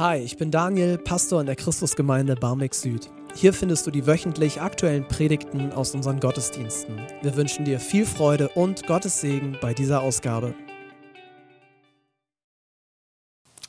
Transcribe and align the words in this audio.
Hi, 0.00 0.16
ich 0.16 0.38
bin 0.38 0.50
Daniel, 0.50 0.96
Pastor 0.96 1.42
in 1.42 1.46
der 1.46 1.56
Christusgemeinde 1.56 2.34
Barmbek 2.34 2.74
Süd. 2.74 3.10
Hier 3.34 3.52
findest 3.52 3.86
du 3.86 3.90
die 3.90 4.06
wöchentlich 4.06 4.58
aktuellen 4.62 5.06
Predigten 5.06 5.72
aus 5.72 5.94
unseren 5.94 6.20
Gottesdiensten. 6.20 6.96
Wir 7.20 7.36
wünschen 7.36 7.66
dir 7.66 7.78
viel 7.78 8.06
Freude 8.06 8.48
und 8.48 8.86
Gottes 8.86 9.20
Segen 9.20 9.58
bei 9.60 9.74
dieser 9.74 10.00
Ausgabe. 10.00 10.54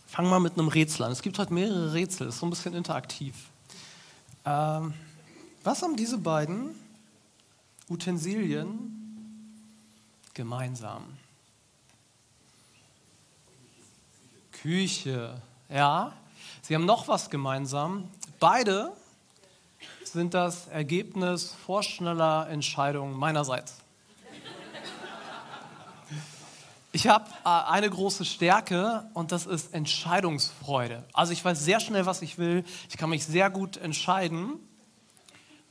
Fangen 0.05 0.29
wir 0.29 0.39
mit 0.39 0.57
einem 0.57 0.69
Rätsel 0.69 1.03
an. 1.03 1.11
Es 1.11 1.21
gibt 1.21 1.37
heute 1.37 1.53
mehrere 1.53 1.91
Rätsel, 1.91 2.29
ist 2.29 2.39
so 2.39 2.45
ein 2.45 2.49
bisschen 2.49 2.75
interaktiv. 2.75 3.35
Ähm, 4.45 4.93
was 5.65 5.81
haben 5.81 5.97
diese 5.97 6.17
beiden 6.17 6.69
Utensilien 7.89 9.59
gemeinsam? 10.33 11.03
Küche, 14.53 15.41
ja. 15.67 16.13
Sie 16.61 16.75
haben 16.75 16.85
noch 16.85 17.07
was 17.07 17.29
gemeinsam. 17.29 18.09
Beide 18.39 18.91
sind 20.03 20.33
das 20.33 20.67
Ergebnis 20.67 21.55
vorschneller 21.65 22.47
Entscheidungen 22.49 23.17
meinerseits. 23.17 23.75
Ich 26.93 27.07
habe 27.07 27.29
äh, 27.45 27.49
eine 27.49 27.89
große 27.89 28.25
Stärke 28.25 29.09
und 29.13 29.31
das 29.31 29.45
ist 29.45 29.73
Entscheidungsfreude. 29.73 31.05
Also 31.13 31.31
ich 31.31 31.43
weiß 31.43 31.63
sehr 31.63 31.79
schnell, 31.79 32.05
was 32.05 32.21
ich 32.21 32.37
will. 32.37 32.65
Ich 32.89 32.97
kann 32.97 33.09
mich 33.09 33.25
sehr 33.25 33.49
gut 33.49 33.77
entscheiden. 33.77 34.59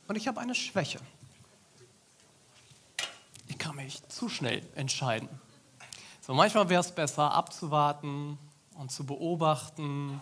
Und 0.07 0.15
ich 0.15 0.27
habe 0.27 0.41
eine 0.41 0.55
Schwäche. 0.55 0.99
Ich 3.47 3.59
kann 3.59 3.75
mich 3.75 4.01
zu 4.09 4.29
schnell 4.29 4.63
entscheiden. 4.75 5.29
So 6.21 6.33
manchmal 6.33 6.69
wäre 6.69 6.81
es 6.81 6.91
besser 6.91 7.31
abzuwarten 7.31 8.39
und 8.73 8.91
zu 8.91 9.05
beobachten 9.05 10.19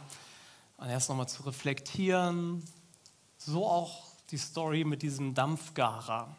und 0.79 0.89
erst 0.89 1.09
nochmal 1.09 1.27
zu 1.27 1.43
reflektieren. 1.43 2.63
So 3.37 3.65
auch 3.65 4.03
die 4.31 4.37
Story 4.37 4.83
mit 4.83 5.01
diesem 5.01 5.33
Dampfgarer 5.33 6.35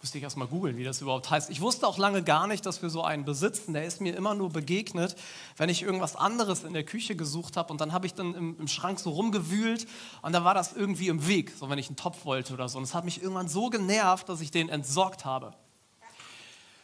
musste 0.00 0.16
ich 0.16 0.24
erst 0.24 0.38
mal 0.38 0.46
googeln, 0.46 0.78
wie 0.78 0.84
das 0.84 1.02
überhaupt 1.02 1.28
heißt. 1.28 1.50
Ich 1.50 1.60
wusste 1.60 1.86
auch 1.86 1.98
lange 1.98 2.22
gar 2.22 2.46
nicht, 2.46 2.64
dass 2.64 2.80
wir 2.80 2.88
so 2.88 3.02
einen 3.04 3.26
besitzen. 3.26 3.74
Der 3.74 3.84
ist 3.84 4.00
mir 4.00 4.16
immer 4.16 4.34
nur 4.34 4.48
begegnet, 4.48 5.14
wenn 5.58 5.68
ich 5.68 5.82
irgendwas 5.82 6.16
anderes 6.16 6.64
in 6.64 6.72
der 6.72 6.84
Küche 6.84 7.16
gesucht 7.16 7.58
habe. 7.58 7.70
Und 7.70 7.82
dann 7.82 7.92
habe 7.92 8.06
ich 8.06 8.14
dann 8.14 8.34
im, 8.34 8.58
im, 8.58 8.66
Schrank 8.66 8.98
so 8.98 9.10
rumgewühlt 9.10 9.86
und 10.22 10.32
da 10.32 10.42
war 10.42 10.54
das 10.54 10.72
irgendwie 10.72 11.08
im 11.08 11.26
Weg, 11.26 11.52
so 11.58 11.68
wenn 11.68 11.78
ich 11.78 11.88
einen 11.88 11.96
Topf 11.96 12.24
wollte 12.24 12.54
oder 12.54 12.66
so. 12.70 12.78
Und 12.78 12.84
es 12.84 12.94
hat 12.94 13.04
mich 13.04 13.20
irgendwann 13.20 13.48
so 13.48 13.68
genervt, 13.68 14.30
dass 14.30 14.40
ich 14.40 14.50
den 14.50 14.70
entsorgt 14.70 15.26
habe. 15.26 15.52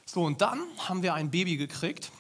So, 0.05 0.23
und 0.23 0.43
dann 0.43 0.61
haben 0.87 1.03
wir 1.03 1.15
ein 1.15 1.31
Baby 1.31 1.57
gekriegt. 1.57 2.13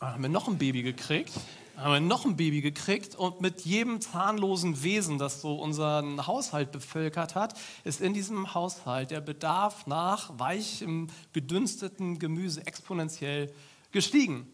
Dann 0.00 0.14
haben 0.14 0.22
wir 0.22 0.30
noch 0.30 0.48
ein 0.48 0.56
Baby 0.56 0.82
gekriegt 0.82 1.32
haben 1.80 1.92
wir 1.92 2.00
noch 2.00 2.24
ein 2.24 2.36
Baby 2.36 2.60
gekriegt 2.60 3.14
und 3.14 3.40
mit 3.40 3.62
jedem 3.62 4.00
zahnlosen 4.00 4.82
Wesen, 4.82 5.18
das 5.18 5.40
so 5.40 5.56
unseren 5.56 6.26
Haushalt 6.26 6.72
bevölkert 6.72 7.34
hat, 7.34 7.58
ist 7.84 8.00
in 8.00 8.12
diesem 8.12 8.54
Haushalt 8.54 9.10
der 9.10 9.20
Bedarf 9.20 9.86
nach 9.86 10.38
weichem, 10.38 11.08
gedünsteten 11.32 12.18
Gemüse 12.18 12.66
exponentiell 12.66 13.52
gestiegen. 13.92 14.46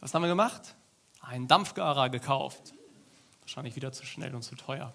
Was 0.00 0.14
haben 0.14 0.22
wir 0.22 0.28
gemacht? 0.28 0.74
Einen 1.20 1.48
Dampfgarer 1.48 2.08
gekauft. 2.08 2.72
Wahrscheinlich 3.42 3.76
wieder 3.76 3.92
zu 3.92 4.06
schnell 4.06 4.34
und 4.34 4.42
zu 4.42 4.54
teuer. 4.56 4.92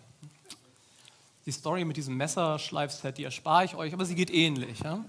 Die 1.45 1.51
Story 1.51 1.85
mit 1.85 1.97
diesem 1.97 2.17
Messerschleifset, 2.17 3.17
die 3.17 3.23
erspare 3.23 3.65
ich 3.65 3.75
euch, 3.75 3.93
aber 3.93 4.05
sie 4.05 4.15
geht 4.15 4.31
ähnlich. 4.31 4.79
Ja? 4.79 5.03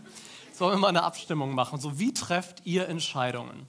Sollen 0.53 0.75
wir 0.75 0.79
mal 0.79 0.89
eine 0.89 1.03
Abstimmung 1.05 1.55
machen? 1.55 1.81
So, 1.81 1.99
wie 1.99 2.13
trefft 2.13 2.67
ihr 2.67 2.89
Entscheidungen? 2.89 3.67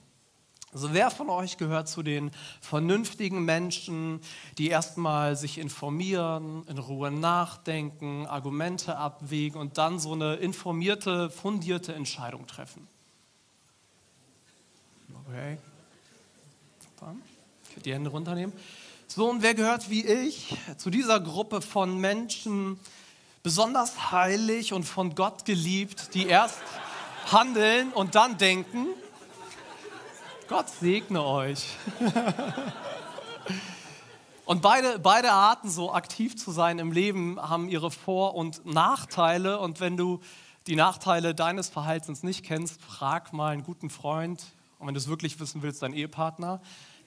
Also 0.72 0.94
wer 0.94 1.10
von 1.10 1.28
euch 1.28 1.58
gehört 1.58 1.86
zu 1.86 2.02
den 2.02 2.30
vernünftigen 2.62 3.44
Menschen, 3.44 4.20
die 4.56 4.68
erstmal 4.68 5.36
sich 5.36 5.58
informieren, 5.58 6.66
in 6.66 6.78
Ruhe 6.78 7.10
nachdenken, 7.10 8.26
Argumente 8.26 8.96
abwägen 8.96 9.60
und 9.60 9.76
dann 9.76 9.98
so 9.98 10.14
eine 10.14 10.36
informierte, 10.36 11.28
fundierte 11.28 11.94
Entscheidung 11.94 12.46
treffen? 12.46 12.88
Okay. 15.26 15.58
Ich 17.76 17.82
die 17.82 17.92
Hände 17.92 18.08
runternehmen. 18.08 18.54
So, 19.08 19.28
und 19.28 19.42
wer 19.42 19.54
gehört 19.54 19.90
wie 19.90 20.06
ich 20.06 20.56
zu 20.78 20.88
dieser 20.88 21.20
Gruppe 21.20 21.60
von 21.60 21.98
Menschen, 21.98 22.80
besonders 23.42 24.10
heilig 24.10 24.72
und 24.72 24.84
von 24.84 25.14
Gott 25.14 25.44
geliebt, 25.44 26.14
die 26.14 26.26
erst 26.26 26.62
handeln 27.30 27.92
und 27.92 28.14
dann 28.14 28.38
denken? 28.38 28.86
Gott 30.52 30.68
segne 30.68 31.24
euch. 31.24 31.64
Und 34.44 34.60
beide, 34.60 34.98
beide 34.98 35.32
Arten, 35.32 35.70
so 35.70 35.94
aktiv 35.94 36.36
zu 36.36 36.50
sein 36.50 36.78
im 36.78 36.92
Leben, 36.92 37.40
haben 37.40 37.70
ihre 37.70 37.90
Vor- 37.90 38.34
und 38.34 38.66
Nachteile. 38.66 39.58
Und 39.60 39.80
wenn 39.80 39.96
du 39.96 40.20
die 40.66 40.76
Nachteile 40.76 41.34
deines 41.34 41.70
Verhaltens 41.70 42.22
nicht 42.22 42.44
kennst, 42.44 42.82
frag 42.82 43.32
mal 43.32 43.54
einen 43.54 43.62
guten 43.62 43.88
Freund. 43.88 44.44
Und 44.78 44.88
wenn 44.88 44.92
du 44.92 45.00
es 45.00 45.08
wirklich 45.08 45.40
wissen 45.40 45.62
willst, 45.62 45.80
deinen 45.80 45.94
Ehepartner. 45.94 46.60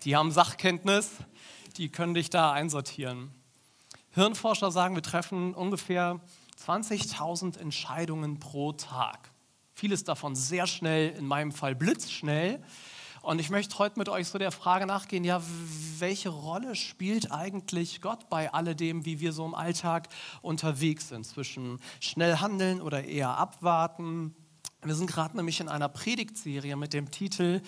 Die 0.05 0.15
haben 0.15 0.31
Sachkenntnis, 0.31 1.11
die 1.77 1.89
können 1.89 2.15
dich 2.15 2.31
da 2.31 2.51
einsortieren. 2.51 3.29
Hirnforscher 4.09 4.71
sagen, 4.71 4.95
wir 4.95 5.03
treffen 5.03 5.53
ungefähr 5.53 6.19
20.000 6.65 7.59
Entscheidungen 7.59 8.39
pro 8.39 8.71
Tag. 8.71 9.29
Vieles 9.75 10.03
davon 10.03 10.35
sehr 10.35 10.65
schnell, 10.65 11.11
in 11.11 11.27
meinem 11.27 11.51
Fall 11.51 11.75
blitzschnell. 11.75 12.63
Und 13.25 13.39
ich 13.39 13.49
möchte 13.49 13.79
heute 13.79 13.97
mit 13.97 14.07
euch 14.07 14.27
so 14.27 14.37
der 14.37 14.51
Frage 14.51 14.85
nachgehen, 14.85 15.23
ja, 15.23 15.41
welche 15.97 16.29
Rolle 16.29 16.75
spielt 16.75 17.31
eigentlich 17.31 17.99
Gott 17.99 18.29
bei 18.29 18.53
alledem, 18.53 19.03
wie 19.05 19.19
wir 19.19 19.33
so 19.33 19.43
im 19.47 19.55
Alltag 19.55 20.09
unterwegs 20.43 21.09
sind, 21.09 21.25
zwischen 21.25 21.79
schnell 21.99 22.37
handeln 22.37 22.83
oder 22.83 23.03
eher 23.03 23.35
abwarten? 23.35 24.35
Wir 24.83 24.93
sind 24.93 25.09
gerade 25.09 25.35
nämlich 25.37 25.59
in 25.59 25.69
einer 25.69 25.89
Predigtserie 25.89 26.75
mit 26.75 26.93
dem 26.93 27.09
Titel 27.09 27.63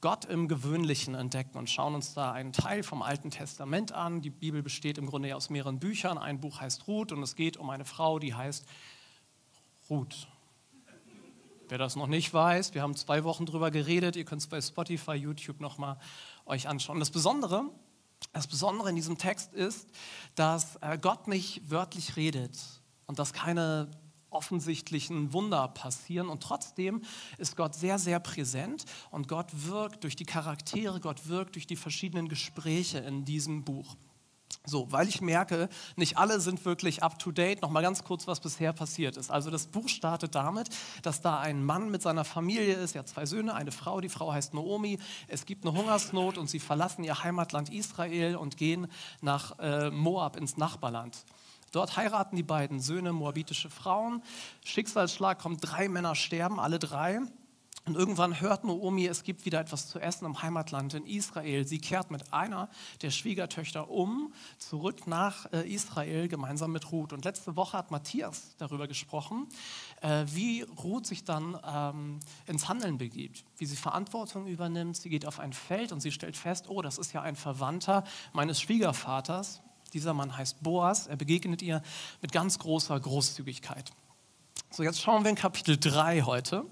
Gott 0.00 0.24
im 0.24 0.48
Gewöhnlichen 0.48 1.14
entdecken 1.14 1.58
und 1.58 1.68
schauen 1.68 1.94
uns 1.94 2.14
da 2.14 2.32
einen 2.32 2.54
Teil 2.54 2.82
vom 2.82 3.02
Alten 3.02 3.30
Testament 3.30 3.92
an. 3.92 4.22
Die 4.22 4.30
Bibel 4.30 4.62
besteht 4.62 4.96
im 4.96 5.04
Grunde 5.04 5.36
aus 5.36 5.50
mehreren 5.50 5.78
Büchern. 5.78 6.16
Ein 6.16 6.40
Buch 6.40 6.62
heißt 6.62 6.88
Ruth 6.88 7.12
und 7.12 7.22
es 7.22 7.36
geht 7.36 7.58
um 7.58 7.68
eine 7.68 7.84
Frau, 7.84 8.18
die 8.18 8.32
heißt 8.34 8.64
Ruth. 9.90 10.26
Wer 11.72 11.78
das 11.78 11.96
noch 11.96 12.06
nicht 12.06 12.34
weiß, 12.34 12.74
wir 12.74 12.82
haben 12.82 12.94
zwei 12.94 13.24
Wochen 13.24 13.46
drüber 13.46 13.70
geredet. 13.70 14.14
Ihr 14.16 14.26
könnt 14.26 14.42
es 14.42 14.46
bei 14.46 14.60
Spotify, 14.60 15.12
YouTube 15.12 15.58
nochmal 15.58 15.96
euch 16.44 16.68
anschauen. 16.68 17.00
Das 17.00 17.10
Besondere, 17.10 17.64
das 18.34 18.46
Besondere 18.46 18.90
in 18.90 18.96
diesem 18.96 19.16
Text 19.16 19.54
ist, 19.54 19.88
dass 20.34 20.76
äh, 20.82 20.98
Gott 20.98 21.28
nicht 21.28 21.70
wörtlich 21.70 22.14
redet 22.16 22.58
und 23.06 23.18
dass 23.18 23.32
keine 23.32 23.90
offensichtlichen 24.28 25.32
Wunder 25.32 25.66
passieren. 25.68 26.28
Und 26.28 26.42
trotzdem 26.42 27.00
ist 27.38 27.56
Gott 27.56 27.74
sehr, 27.74 27.98
sehr 27.98 28.20
präsent 28.20 28.84
und 29.10 29.26
Gott 29.26 29.48
wirkt 29.52 30.04
durch 30.04 30.14
die 30.14 30.26
Charaktere, 30.26 31.00
Gott 31.00 31.26
wirkt 31.26 31.54
durch 31.54 31.66
die 31.66 31.76
verschiedenen 31.76 32.28
Gespräche 32.28 32.98
in 32.98 33.24
diesem 33.24 33.64
Buch. 33.64 33.96
So, 34.64 34.90
weil 34.92 35.08
ich 35.08 35.20
merke, 35.20 35.68
nicht 35.96 36.18
alle 36.18 36.40
sind 36.40 36.64
wirklich 36.64 37.02
up 37.02 37.18
to 37.18 37.32
date. 37.32 37.62
Noch 37.62 37.70
mal 37.70 37.82
ganz 37.82 38.04
kurz, 38.04 38.26
was 38.26 38.40
bisher 38.40 38.72
passiert 38.72 39.16
ist. 39.16 39.30
Also 39.30 39.50
das 39.50 39.66
Buch 39.66 39.88
startet 39.88 40.34
damit, 40.34 40.68
dass 41.02 41.20
da 41.20 41.40
ein 41.40 41.64
Mann 41.64 41.90
mit 41.90 42.02
seiner 42.02 42.24
Familie 42.24 42.74
ist. 42.74 42.94
Er 42.94 43.00
hat 43.00 43.08
zwei 43.08 43.26
Söhne, 43.26 43.54
eine 43.54 43.72
Frau. 43.72 44.00
Die 44.00 44.08
Frau 44.08 44.32
heißt 44.32 44.54
Naomi. 44.54 44.98
Es 45.26 45.46
gibt 45.46 45.66
eine 45.66 45.76
Hungersnot 45.76 46.38
und 46.38 46.48
sie 46.48 46.60
verlassen 46.60 47.02
ihr 47.02 47.22
Heimatland 47.22 47.72
Israel 47.72 48.36
und 48.36 48.56
gehen 48.56 48.86
nach 49.20 49.58
äh, 49.58 49.90
Moab 49.90 50.36
ins 50.36 50.56
Nachbarland. 50.56 51.24
Dort 51.72 51.96
heiraten 51.96 52.36
die 52.36 52.42
beiden 52.42 52.80
Söhne 52.80 53.12
moabitische 53.12 53.70
Frauen. 53.70 54.22
Schicksalsschlag 54.62 55.38
kommt, 55.38 55.60
drei 55.62 55.88
Männer 55.88 56.14
sterben, 56.14 56.60
alle 56.60 56.78
drei. 56.78 57.20
Und 57.84 57.96
irgendwann 57.96 58.40
hört 58.40 58.62
Noomi, 58.62 59.06
es 59.06 59.24
gibt 59.24 59.44
wieder 59.44 59.58
etwas 59.58 59.88
zu 59.88 59.98
essen 59.98 60.24
im 60.24 60.40
Heimatland 60.40 60.94
in 60.94 61.04
Israel. 61.04 61.66
Sie 61.66 61.80
kehrt 61.80 62.12
mit 62.12 62.32
einer 62.32 62.68
der 63.02 63.10
Schwiegertöchter 63.10 63.90
um, 63.90 64.32
zurück 64.58 65.08
nach 65.08 65.52
äh, 65.52 65.68
Israel, 65.68 66.28
gemeinsam 66.28 66.70
mit 66.70 66.92
Ruth. 66.92 67.12
Und 67.12 67.24
letzte 67.24 67.56
Woche 67.56 67.76
hat 67.76 67.90
Matthias 67.90 68.54
darüber 68.58 68.86
gesprochen, 68.86 69.48
äh, 70.00 70.24
wie 70.28 70.62
Ruth 70.62 71.06
sich 71.06 71.24
dann 71.24 71.58
ähm, 71.66 72.20
ins 72.46 72.68
Handeln 72.68 72.98
begibt, 72.98 73.44
wie 73.58 73.66
sie 73.66 73.76
Verantwortung 73.76 74.46
übernimmt. 74.46 74.96
Sie 74.96 75.08
geht 75.08 75.26
auf 75.26 75.40
ein 75.40 75.52
Feld 75.52 75.90
und 75.90 75.98
sie 75.98 76.12
stellt 76.12 76.36
fest, 76.36 76.66
oh, 76.68 76.82
das 76.82 76.98
ist 76.98 77.12
ja 77.12 77.22
ein 77.22 77.34
Verwandter 77.34 78.04
meines 78.32 78.60
Schwiegervaters. 78.60 79.60
Dieser 79.92 80.14
Mann 80.14 80.36
heißt 80.36 80.62
Boas. 80.62 81.08
Er 81.08 81.16
begegnet 81.16 81.62
ihr 81.62 81.82
mit 82.20 82.30
ganz 82.30 82.60
großer 82.60 82.98
Großzügigkeit. 82.98 83.90
So, 84.70 84.84
jetzt 84.84 85.02
schauen 85.02 85.24
wir 85.24 85.30
in 85.30 85.36
Kapitel 85.36 85.76
3 85.76 86.22
heute 86.22 86.64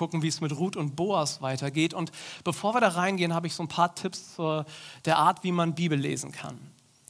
gucken, 0.00 0.22
wie 0.22 0.28
es 0.28 0.40
mit 0.40 0.56
Ruth 0.56 0.76
und 0.76 0.96
Boas 0.96 1.42
weitergeht. 1.42 1.92
Und 1.92 2.10
bevor 2.42 2.72
wir 2.74 2.80
da 2.80 2.88
reingehen, 2.88 3.34
habe 3.34 3.46
ich 3.46 3.54
so 3.54 3.62
ein 3.62 3.68
paar 3.68 3.94
Tipps 3.94 4.34
zur 4.34 4.64
der 5.04 5.18
Art, 5.18 5.44
wie 5.44 5.52
man 5.52 5.74
Bibel 5.74 5.98
lesen 5.98 6.32
kann. 6.32 6.58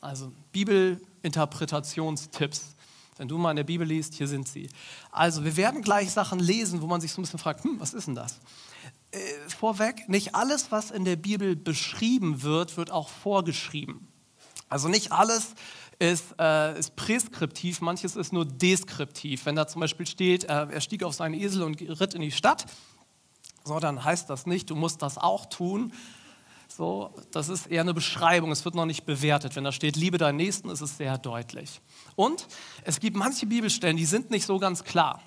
Also 0.01 0.33
Bibelinterpretationstipps. 0.51 2.75
Wenn 3.17 3.29
du 3.29 3.39
mal 3.39 3.51
in 3.51 3.57
der 3.57 3.65
Bibel 3.65 3.87
liest, 3.87 4.15
hier 4.15 4.27
sind 4.27 4.49
sie. 4.49 4.69
Also 5.13 5.45
wir 5.45 5.57
werden 5.57 5.83
gleich 5.83 6.11
Sachen 6.11 6.41
lesen, 6.41 6.83
wo 6.83 6.89
man 6.89 7.01
sich 7.01 7.13
so 7.13 7.21
ein 7.21 7.23
bisschen 7.23 7.39
fragt, 7.39 7.63
hm, 7.63 7.79
was 7.79 7.95
ist 7.95 8.09
denn 8.09 8.17
das? 8.17 8.41
Äh, 9.13 9.19
vorweg, 9.47 10.09
nicht 10.09 10.35
alles, 10.35 10.73
was 10.73 10.91
in 10.91 11.05
der 11.05 11.15
Bibel 11.15 11.55
beschrieben 11.55 12.43
wird, 12.43 12.77
wird 12.77 12.91
auch 12.91 13.09
vorgeschrieben. 13.09 14.09
Also 14.69 14.89
nicht 14.89 15.13
alles 15.13 15.55
ist, 16.01 16.35
äh, 16.41 16.79
ist 16.79 16.97
präskriptiv, 16.97 17.81
manches 17.83 18.17
ist 18.17 18.33
nur 18.33 18.47
deskriptiv. 18.47 19.47
Wenn 19.47 19.55
da 19.55 19.69
zum 19.69 19.81
Beispiel 19.81 20.07
steht, 20.07 20.45
äh, 20.45 20.67
er 20.71 20.81
stieg 20.81 21.05
auf 21.05 21.15
seinen 21.15 21.35
Esel 21.35 21.63
und 21.63 21.81
ritt 21.81 22.15
in 22.15 22.23
die 22.23 22.33
Stadt, 22.33 22.67
so, 23.65 23.79
dann 23.79 24.03
heißt 24.03 24.29
das 24.31 24.47
nicht, 24.47 24.71
du 24.71 24.75
musst 24.75 25.03
das 25.03 25.19
auch 25.19 25.47
tun. 25.47 25.93
So, 26.69 27.13
das 27.31 27.51
ist 27.51 27.67
eher 27.67 27.83
eine 27.83 27.93
Beschreibung, 27.93 28.51
es 28.51 28.65
wird 28.65 28.75
noch 28.75 28.87
nicht 28.87 29.05
bewertet. 29.05 29.55
Wenn 29.55 29.65
da 29.65 29.73
steht, 29.73 29.97
liebe 29.97 30.17
deinen 30.17 30.37
Nächsten, 30.37 30.71
ist 30.71 30.81
es 30.81 30.97
sehr 30.97 31.19
deutlich. 31.19 31.83
Und 32.17 32.47
es 32.85 33.01
gibt 33.01 33.17
manche 33.17 33.45
Bibelstellen, 33.45 33.99
die 33.99 34.07
sind 34.07 34.31
nicht 34.31 34.47
so 34.47 34.59
ganz 34.59 34.83
klar. 34.83 35.21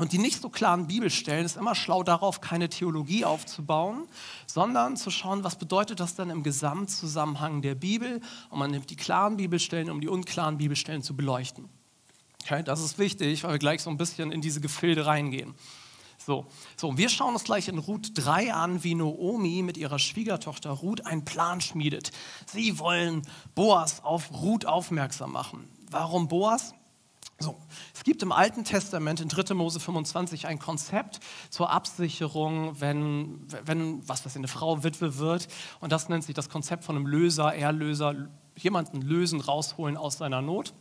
Und 0.00 0.12
die 0.12 0.18
nicht 0.18 0.40
so 0.40 0.48
klaren 0.48 0.86
Bibelstellen 0.86 1.44
ist 1.44 1.58
immer 1.58 1.74
schlau 1.74 2.02
darauf, 2.02 2.40
keine 2.40 2.70
Theologie 2.70 3.26
aufzubauen, 3.26 4.08
sondern 4.46 4.96
zu 4.96 5.10
schauen, 5.10 5.44
was 5.44 5.56
bedeutet 5.56 6.00
das 6.00 6.14
denn 6.14 6.30
im 6.30 6.42
Gesamtzusammenhang 6.42 7.60
der 7.60 7.74
Bibel. 7.74 8.22
Und 8.48 8.58
man 8.58 8.70
nimmt 8.70 8.88
die 8.88 8.96
klaren 8.96 9.36
Bibelstellen, 9.36 9.90
um 9.90 10.00
die 10.00 10.08
unklaren 10.08 10.56
Bibelstellen 10.56 11.02
zu 11.02 11.14
beleuchten. 11.14 11.68
Okay, 12.42 12.62
das 12.62 12.80
ist 12.80 12.98
wichtig, 12.98 13.44
weil 13.44 13.52
wir 13.52 13.58
gleich 13.58 13.82
so 13.82 13.90
ein 13.90 13.98
bisschen 13.98 14.32
in 14.32 14.40
diese 14.40 14.62
Gefilde 14.62 15.04
reingehen. 15.04 15.54
So, 16.16 16.46
so, 16.78 16.96
wir 16.96 17.10
schauen 17.10 17.34
uns 17.34 17.44
gleich 17.44 17.68
in 17.68 17.76
Ruth 17.76 18.12
3 18.14 18.54
an, 18.54 18.82
wie 18.82 18.94
Noomi 18.94 19.60
mit 19.60 19.76
ihrer 19.76 19.98
Schwiegertochter 19.98 20.70
Ruth 20.70 21.04
einen 21.04 21.26
Plan 21.26 21.60
schmiedet. 21.60 22.10
Sie 22.46 22.78
wollen 22.78 23.20
Boas 23.54 24.02
auf 24.02 24.32
Ruth 24.32 24.64
aufmerksam 24.64 25.32
machen. 25.32 25.68
Warum 25.90 26.26
Boas? 26.26 26.72
So, 27.42 27.56
es 27.94 28.04
gibt 28.04 28.22
im 28.22 28.32
Alten 28.32 28.64
Testament 28.64 29.20
in 29.20 29.28
3. 29.30 29.54
Mose 29.54 29.80
25 29.80 30.46
ein 30.46 30.58
Konzept 30.58 31.20
zur 31.48 31.70
Absicherung, 31.70 32.78
wenn, 32.82 33.46
wenn 33.64 34.06
was 34.06 34.26
weiß 34.26 34.32
ich, 34.32 34.36
eine 34.36 34.48
Frau 34.48 34.84
Witwe 34.84 35.16
wird. 35.16 35.48
Und 35.80 35.90
das 35.90 36.10
nennt 36.10 36.22
sich 36.22 36.34
das 36.34 36.50
Konzept 36.50 36.84
von 36.84 36.96
einem 36.96 37.06
Löser, 37.06 37.54
Erlöser, 37.54 38.28
jemanden 38.56 39.00
lösen, 39.00 39.40
rausholen 39.40 39.96
aus 39.96 40.18
seiner 40.18 40.42
Not. 40.42 40.74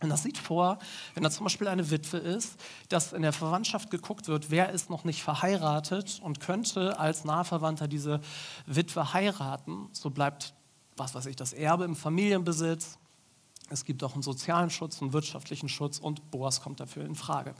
Und 0.00 0.10
das 0.10 0.22
sieht 0.22 0.36
vor, 0.36 0.78
wenn 1.14 1.22
da 1.22 1.30
zum 1.30 1.44
Beispiel 1.44 1.68
eine 1.68 1.90
Witwe 1.90 2.18
ist, 2.18 2.60
dass 2.90 3.14
in 3.14 3.22
der 3.22 3.32
Verwandtschaft 3.32 3.90
geguckt 3.90 4.28
wird, 4.28 4.50
wer 4.50 4.68
ist 4.70 4.90
noch 4.90 5.04
nicht 5.04 5.22
verheiratet 5.22 6.20
und 6.22 6.38
könnte 6.38 6.98
als 6.98 7.24
Nahverwandter 7.24 7.88
diese 7.88 8.20
Witwe 8.66 9.14
heiraten. 9.14 9.88
So 9.92 10.10
bleibt, 10.10 10.52
was 10.98 11.14
weiß 11.14 11.24
ich, 11.24 11.36
das 11.36 11.54
Erbe 11.54 11.84
im 11.84 11.96
Familienbesitz 11.96 12.98
es 13.70 13.84
gibt 13.84 14.04
auch 14.04 14.14
einen 14.14 14.22
sozialen 14.22 14.70
Schutz, 14.70 15.00
einen 15.00 15.12
wirtschaftlichen 15.12 15.68
Schutz 15.68 15.98
und 15.98 16.30
Boas 16.30 16.60
kommt 16.60 16.80
dafür 16.80 17.04
in 17.04 17.14
Frage. 17.14 17.54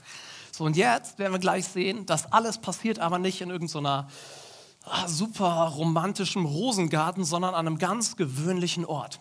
So, 0.51 0.63
und 0.63 0.77
jetzt 0.77 1.17
werden 1.19 1.33
wir 1.33 1.39
gleich 1.39 1.65
sehen, 1.65 2.05
das 2.05 2.31
alles 2.31 2.59
passiert 2.59 2.99
aber 2.99 3.17
nicht 3.17 3.41
in 3.41 3.49
irgendeiner 3.49 4.07
ah, 4.83 5.07
super 5.07 5.73
romantischen 5.75 6.45
Rosengarten, 6.45 7.23
sondern 7.23 7.55
an 7.55 7.67
einem 7.67 7.77
ganz 7.77 8.15
gewöhnlichen 8.15 8.85
Ort. 8.85 9.19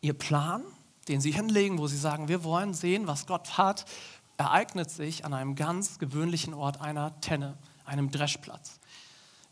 Ihr 0.00 0.14
Plan, 0.14 0.62
den 1.08 1.20
Sie 1.20 1.30
hinlegen, 1.30 1.78
wo 1.78 1.86
Sie 1.86 1.98
sagen, 1.98 2.28
wir 2.28 2.42
wollen 2.42 2.74
sehen, 2.74 3.06
was 3.06 3.26
Gott 3.26 3.58
hat, 3.58 3.84
ereignet 4.38 4.90
sich 4.90 5.24
an 5.24 5.34
einem 5.34 5.54
ganz 5.54 5.98
gewöhnlichen 5.98 6.54
Ort 6.54 6.80
einer 6.80 7.20
Tenne, 7.20 7.58
einem 7.84 8.10
Dreschplatz. 8.10 8.80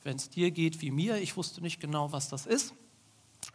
Wenn 0.02 0.16
es 0.16 0.31
dir 0.31 0.50
geht 0.50 0.81
wie 0.81 0.90
mir, 0.90 1.19
ich 1.19 1.37
wusste 1.37 1.60
nicht 1.60 1.81
genau, 1.81 2.12
was 2.12 2.28
das 2.28 2.46
ist, 2.46 2.75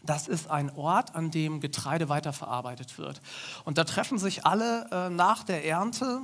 das 0.04 0.28
ist 0.28 0.50
ein 0.50 0.70
Ort, 0.76 1.16
an 1.16 1.32
dem 1.32 1.60
Getreide 1.60 2.10
weiterverarbeitet 2.10 2.98
wird. 2.98 3.22
Und 3.64 3.78
da 3.78 3.84
treffen 3.84 4.18
sich 4.20 4.46
alle 4.46 4.88
äh, 4.92 5.10
nach 5.10 5.44
der 5.44 5.66
Ernte 5.66 6.22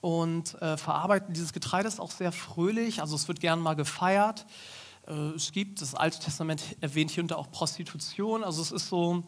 und 0.00 0.60
äh, 0.60 0.76
verarbeiten 0.76 1.32
dieses 1.32 1.52
Getreide 1.52 1.88
ist 1.88 2.00
auch 2.00 2.10
sehr 2.10 2.32
fröhlich, 2.32 3.00
also 3.00 3.14
es 3.14 3.28
wird 3.28 3.40
gern 3.40 3.60
mal 3.60 3.74
gefeiert. 3.74 4.46
Äh, 5.06 5.12
es 5.12 5.52
gibt, 5.52 5.80
das 5.80 5.94
Alte 5.94 6.18
Testament 6.18 6.62
erwähnt 6.80 7.10
hier 7.10 7.22
unter 7.22 7.38
auch 7.38 7.50
Prostitution, 7.50 8.44
also 8.44 8.62
es 8.62 8.72
ist 8.72 8.88
so 8.88 9.22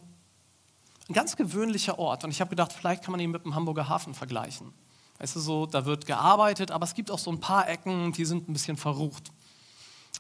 ein 1.09 1.15
ganz 1.15 1.37
gewöhnlicher 1.37 1.99
Ort. 1.99 2.25
Und 2.25 2.31
ich 2.31 2.41
habe 2.41 2.51
gedacht, 2.51 2.73
vielleicht 2.73 3.03
kann 3.03 3.13
man 3.13 3.21
ihn 3.21 3.31
mit 3.31 3.45
dem 3.45 3.55
Hamburger 3.55 3.89
Hafen 3.89 4.15
vergleichen. 4.15 4.73
Weißt 5.19 5.37
du, 5.37 5.41
so, 5.41 5.67
da 5.67 5.85
wird 5.85 6.07
gearbeitet, 6.07 6.71
aber 6.71 6.85
es 6.85 6.95
gibt 6.95 7.11
auch 7.11 7.19
so 7.19 7.31
ein 7.31 7.41
paar 7.41 7.69
Ecken, 7.69 8.13
die 8.13 8.25
sind 8.25 8.49
ein 8.49 8.53
bisschen 8.53 8.77
verrucht. 8.77 9.31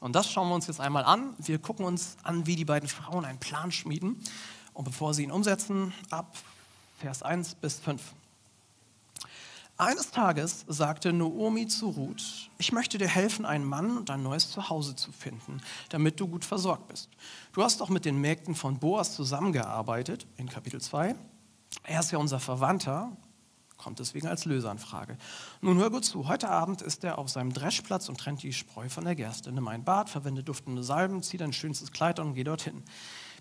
Und 0.00 0.14
das 0.14 0.30
schauen 0.30 0.48
wir 0.48 0.54
uns 0.54 0.66
jetzt 0.66 0.80
einmal 0.80 1.04
an. 1.04 1.34
Wir 1.38 1.58
gucken 1.58 1.84
uns 1.84 2.16
an, 2.22 2.46
wie 2.46 2.56
die 2.56 2.64
beiden 2.64 2.88
Frauen 2.88 3.24
einen 3.24 3.38
Plan 3.38 3.72
schmieden. 3.72 4.20
Und 4.72 4.84
bevor 4.84 5.14
sie 5.14 5.22
ihn 5.22 5.30
umsetzen, 5.30 5.92
ab 6.10 6.36
Vers 6.98 7.22
1 7.22 7.54
bis 7.56 7.80
5. 7.80 8.02
Eines 9.76 10.12
Tages 10.12 10.64
sagte 10.68 11.12
Noomi 11.12 11.66
zu 11.66 11.88
Ruth, 11.88 12.48
ich 12.58 12.70
möchte 12.70 12.96
dir 12.96 13.08
helfen, 13.08 13.44
einen 13.44 13.64
Mann 13.64 13.96
und 13.96 14.08
ein 14.08 14.22
neues 14.22 14.52
Zuhause 14.52 14.94
zu 14.94 15.10
finden, 15.10 15.60
damit 15.88 16.20
du 16.20 16.28
gut 16.28 16.44
versorgt 16.44 16.86
bist. 16.86 17.08
Du 17.52 17.62
hast 17.64 17.80
doch 17.80 17.88
mit 17.88 18.04
den 18.04 18.20
Mägden 18.20 18.54
von 18.54 18.78
Boas 18.78 19.16
zusammengearbeitet, 19.16 20.28
in 20.36 20.48
Kapitel 20.48 20.80
2. 20.80 21.16
Er 21.82 22.00
ist 22.00 22.12
ja 22.12 22.18
unser 22.18 22.38
Verwandter 22.38 23.16
kommt 23.84 23.98
deswegen 23.98 24.26
als 24.26 24.46
Löseanfrage. 24.46 25.18
Nun 25.60 25.76
hör 25.76 25.90
gut 25.90 26.06
zu, 26.06 26.26
heute 26.26 26.48
Abend 26.48 26.80
ist 26.80 27.04
er 27.04 27.18
auf 27.18 27.28
seinem 27.28 27.52
Dreschplatz 27.52 28.08
und 28.08 28.18
trennt 28.18 28.42
die 28.42 28.54
Spreu 28.54 28.88
von 28.88 29.04
der 29.04 29.14
Gerste. 29.14 29.52
Nimm 29.52 29.68
ein 29.68 29.84
Bad, 29.84 30.08
verwende 30.08 30.42
duftende 30.42 30.82
Salben, 30.82 31.22
zieh 31.22 31.36
dein 31.36 31.52
schönstes 31.52 31.92
Kleid 31.92 32.18
und 32.18 32.34
geh 32.34 32.44
dorthin. 32.44 32.82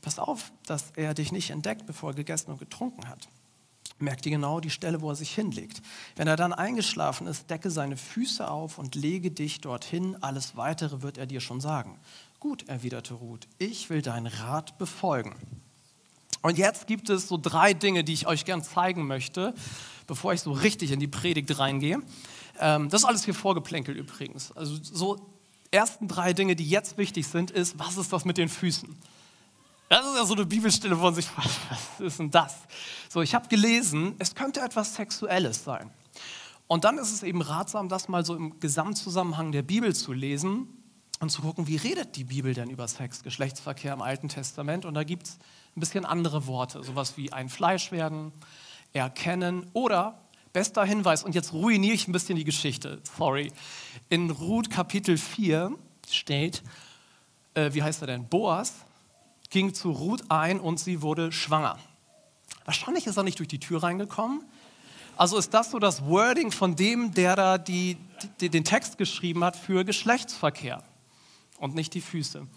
Pass 0.01 0.19
auf, 0.19 0.51
dass 0.65 0.91
er 0.97 1.13
dich 1.13 1.31
nicht 1.31 1.49
entdeckt, 1.49 1.85
bevor 1.85 2.11
er 2.11 2.15
gegessen 2.15 2.51
und 2.51 2.59
getrunken 2.59 3.07
hat. 3.07 3.29
Merk 3.99 4.21
dir 4.21 4.31
genau 4.31 4.59
die 4.59 4.69
Stelle, 4.69 4.99
wo 5.01 5.09
er 5.09 5.15
sich 5.15 5.33
hinlegt. 5.33 5.81
Wenn 6.17 6.27
er 6.27 6.35
dann 6.35 6.51
eingeschlafen 6.51 7.25
ist, 7.25 7.49
decke 7.49 7.71
seine 7.71 7.95
Füße 7.95 8.49
auf 8.49 8.77
und 8.77 8.95
lege 8.95 9.31
dich 9.31 9.61
dorthin. 9.61 10.21
Alles 10.21 10.57
Weitere 10.57 11.01
wird 11.01 11.17
er 11.17 11.25
dir 11.25 11.39
schon 11.39 11.61
sagen. 11.61 11.97
Gut, 12.41 12.67
erwiderte 12.67 13.13
Ruth, 13.13 13.47
ich 13.59 13.89
will 13.89 14.01
deinen 14.01 14.27
Rat 14.27 14.77
befolgen. 14.77 15.35
Und 16.43 16.57
jetzt 16.57 16.87
gibt 16.87 17.09
es 17.09 17.29
so 17.29 17.39
drei 17.41 17.73
Dinge, 17.73 18.03
die 18.03 18.13
ich 18.13 18.27
euch 18.27 18.45
gern 18.45 18.61
zeigen 18.61 19.07
möchte, 19.07 19.55
bevor 20.07 20.33
ich 20.33 20.41
so 20.41 20.51
richtig 20.51 20.91
in 20.91 20.99
die 20.99 21.07
Predigt 21.07 21.57
reingehe. 21.57 22.01
Ähm, 22.59 22.89
das 22.89 23.01
ist 23.01 23.07
alles 23.07 23.23
hier 23.23 23.33
vorgeplänkelt 23.33 23.97
übrigens. 23.97 24.51
Also 24.51 24.77
so 24.81 25.31
ersten 25.71 26.07
drei 26.07 26.33
Dinge, 26.33 26.55
die 26.55 26.67
jetzt 26.67 26.97
wichtig 26.97 27.27
sind, 27.27 27.49
ist, 27.49 27.79
was 27.79 27.97
ist 27.97 28.11
das 28.11 28.25
mit 28.25 28.37
den 28.37 28.49
Füßen? 28.49 28.93
Das 29.87 30.05
ist 30.05 30.15
ja 30.17 30.25
so 30.25 30.33
eine 30.33 30.45
Bibelstelle, 30.45 30.97
wo 30.99 31.03
man 31.03 31.15
sich 31.15 31.25
fragt, 31.25 31.49
was 31.69 32.05
ist 32.05 32.19
denn 32.19 32.29
das? 32.29 32.57
So, 33.09 33.21
ich 33.21 33.33
habe 33.33 33.47
gelesen, 33.47 34.15
es 34.19 34.35
könnte 34.35 34.59
etwas 34.59 34.95
Sexuelles 34.95 35.63
sein. 35.63 35.91
Und 36.67 36.83
dann 36.83 36.97
ist 36.97 37.13
es 37.13 37.23
eben 37.23 37.41
ratsam, 37.41 37.87
das 37.87 38.09
mal 38.09 38.25
so 38.25 38.35
im 38.35 38.59
Gesamtzusammenhang 38.59 39.53
der 39.53 39.61
Bibel 39.61 39.95
zu 39.95 40.11
lesen 40.11 40.67
und 41.19 41.29
zu 41.29 41.41
gucken, 41.41 41.67
wie 41.67 41.77
redet 41.77 42.17
die 42.17 42.25
Bibel 42.25 42.53
denn 42.53 42.69
über 42.69 42.87
Sex, 42.87 43.23
Geschlechtsverkehr 43.23 43.93
im 43.93 44.01
Alten 44.01 44.27
Testament. 44.27 44.83
Und 44.83 44.93
da 44.93 45.03
gibt 45.03 45.27
es 45.27 45.37
ein 45.75 45.79
bisschen 45.79 46.05
andere 46.05 46.47
Worte, 46.47 46.83
sowas 46.83 47.17
wie 47.17 47.33
ein 47.33 47.49
Fleisch 47.49 47.91
werden, 47.91 48.31
erkennen 48.93 49.67
oder 49.73 50.19
bester 50.53 50.85
Hinweis, 50.85 51.23
und 51.23 51.33
jetzt 51.33 51.51
ruiniere 51.51 51.95
ich 51.95 52.07
ein 52.07 52.11
bisschen 52.11 52.35
die 52.35 52.43
Geschichte, 52.43 53.01
sorry. 53.17 53.51
In 54.09 54.29
Ruth 54.29 54.69
Kapitel 54.69 55.17
4 55.17 55.75
steht, 56.09 56.61
äh, 57.55 57.73
wie 57.73 57.81
heißt 57.81 58.01
er 58.01 58.07
denn? 58.07 58.27
Boas 58.27 58.73
ging 59.49 59.73
zu 59.73 59.91
Ruth 59.91 60.23
ein 60.29 60.59
und 60.59 60.79
sie 60.79 61.01
wurde 61.01 61.31
schwanger. 61.31 61.77
Wahrscheinlich 62.65 63.07
ist 63.07 63.17
er 63.17 63.23
nicht 63.23 63.39
durch 63.39 63.49
die 63.49 63.59
Tür 63.59 63.83
reingekommen. 63.83 64.43
Also 65.15 65.37
ist 65.37 65.53
das 65.53 65.71
so 65.71 65.79
das 65.79 66.05
Wording 66.05 66.51
von 66.51 66.75
dem, 66.75 67.13
der 67.13 67.35
da 67.35 67.57
die, 67.57 67.97
die, 68.39 68.49
den 68.49 68.63
Text 68.63 68.97
geschrieben 68.97 69.43
hat 69.43 69.55
für 69.55 69.85
Geschlechtsverkehr 69.85 70.83
und 71.59 71.75
nicht 71.75 71.93
die 71.93 72.01
Füße. 72.01 72.47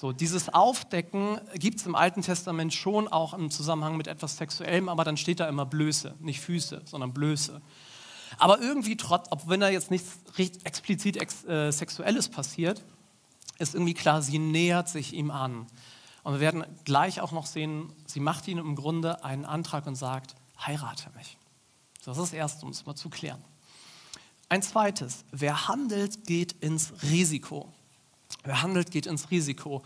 So, 0.00 0.12
dieses 0.12 0.48
Aufdecken 0.48 1.40
gibt 1.54 1.80
es 1.80 1.86
im 1.86 1.96
Alten 1.96 2.22
Testament 2.22 2.72
schon 2.72 3.08
auch 3.08 3.34
im 3.34 3.50
Zusammenhang 3.50 3.96
mit 3.96 4.06
etwas 4.06 4.36
Sexuellem, 4.36 4.88
aber 4.88 5.02
dann 5.02 5.16
steht 5.16 5.40
da 5.40 5.48
immer 5.48 5.66
Blöße, 5.66 6.14
nicht 6.20 6.38
Füße, 6.40 6.82
sondern 6.84 7.12
Blöße. 7.12 7.60
Aber 8.38 8.60
irgendwie, 8.60 8.96
trotz, 8.96 9.26
ob 9.32 9.48
wenn 9.48 9.58
da 9.58 9.68
jetzt 9.68 9.90
nichts 9.90 10.20
explizit 10.62 11.16
ex, 11.16 11.44
äh, 11.46 11.72
Sexuelles 11.72 12.28
passiert, 12.28 12.84
ist 13.58 13.74
irgendwie 13.74 13.94
klar, 13.94 14.22
sie 14.22 14.38
nähert 14.38 14.88
sich 14.88 15.14
ihm 15.14 15.32
an. 15.32 15.66
Und 16.22 16.34
wir 16.34 16.40
werden 16.40 16.64
gleich 16.84 17.20
auch 17.20 17.32
noch 17.32 17.46
sehen, 17.46 17.92
sie 18.06 18.20
macht 18.20 18.46
ihm 18.46 18.58
im 18.58 18.76
Grunde 18.76 19.24
einen 19.24 19.44
Antrag 19.44 19.84
und 19.88 19.96
sagt, 19.96 20.36
heirate 20.64 21.10
mich. 21.16 21.38
Das 22.04 22.18
ist 22.18 22.22
das 22.22 22.32
Erste, 22.34 22.64
um 22.64 22.70
es 22.70 22.86
mal 22.86 22.94
zu 22.94 23.10
klären. 23.10 23.42
Ein 24.48 24.62
zweites, 24.62 25.24
wer 25.32 25.66
handelt, 25.66 26.24
geht 26.24 26.52
ins 26.52 26.92
Risiko. 27.02 27.72
Wer 28.44 28.62
handelt, 28.62 28.90
geht 28.90 29.06
ins 29.06 29.30
Risiko. 29.30 29.82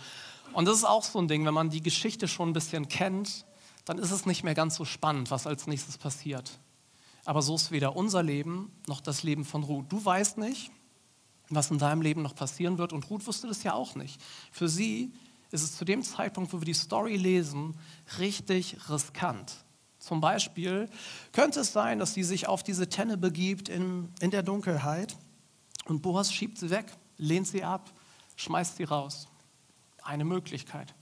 Und 0.52 0.66
das 0.66 0.78
ist 0.78 0.84
auch 0.84 1.04
so 1.04 1.18
ein 1.18 1.28
Ding, 1.28 1.44
wenn 1.46 1.54
man 1.54 1.70
die 1.70 1.82
Geschichte 1.82 2.28
schon 2.28 2.50
ein 2.50 2.52
bisschen 2.52 2.88
kennt, 2.88 3.46
dann 3.84 3.98
ist 3.98 4.10
es 4.10 4.26
nicht 4.26 4.44
mehr 4.44 4.54
ganz 4.54 4.76
so 4.76 4.84
spannend, 4.84 5.30
was 5.30 5.46
als 5.46 5.66
nächstes 5.66 5.98
passiert. 5.98 6.58
Aber 7.24 7.42
so 7.42 7.54
ist 7.54 7.70
weder 7.70 7.96
unser 7.96 8.22
Leben 8.22 8.70
noch 8.86 9.00
das 9.00 9.22
Leben 9.22 9.44
von 9.44 9.62
Ruth. 9.62 9.86
Du 9.88 10.04
weißt 10.04 10.38
nicht, 10.38 10.70
was 11.48 11.70
in 11.70 11.78
deinem 11.78 12.02
Leben 12.02 12.22
noch 12.22 12.34
passieren 12.34 12.78
wird 12.78 12.92
und 12.92 13.08
Ruth 13.10 13.26
wusste 13.26 13.46
das 13.46 13.62
ja 13.62 13.74
auch 13.74 13.94
nicht. 13.94 14.20
Für 14.50 14.68
sie 14.68 15.12
ist 15.50 15.62
es 15.62 15.76
zu 15.76 15.84
dem 15.84 16.02
Zeitpunkt, 16.02 16.52
wo 16.52 16.60
wir 16.60 16.64
die 16.64 16.74
Story 16.74 17.16
lesen, 17.16 17.76
richtig 18.18 18.76
riskant. 18.88 19.52
Zum 19.98 20.20
Beispiel 20.20 20.88
könnte 21.32 21.60
es 21.60 21.72
sein, 21.72 21.98
dass 21.98 22.14
sie 22.14 22.24
sich 22.24 22.48
auf 22.48 22.62
diese 22.62 22.88
Tenne 22.88 23.16
begibt 23.16 23.68
in, 23.68 24.08
in 24.20 24.30
der 24.30 24.42
Dunkelheit 24.42 25.16
und 25.84 26.02
Boas 26.02 26.32
schiebt 26.32 26.58
sie 26.58 26.70
weg, 26.70 26.86
lehnt 27.18 27.46
sie 27.46 27.62
ab 27.62 27.92
schmeißt 28.36 28.76
sie 28.76 28.84
raus. 28.84 29.28
Eine 30.02 30.24
Möglichkeit. 30.24 30.94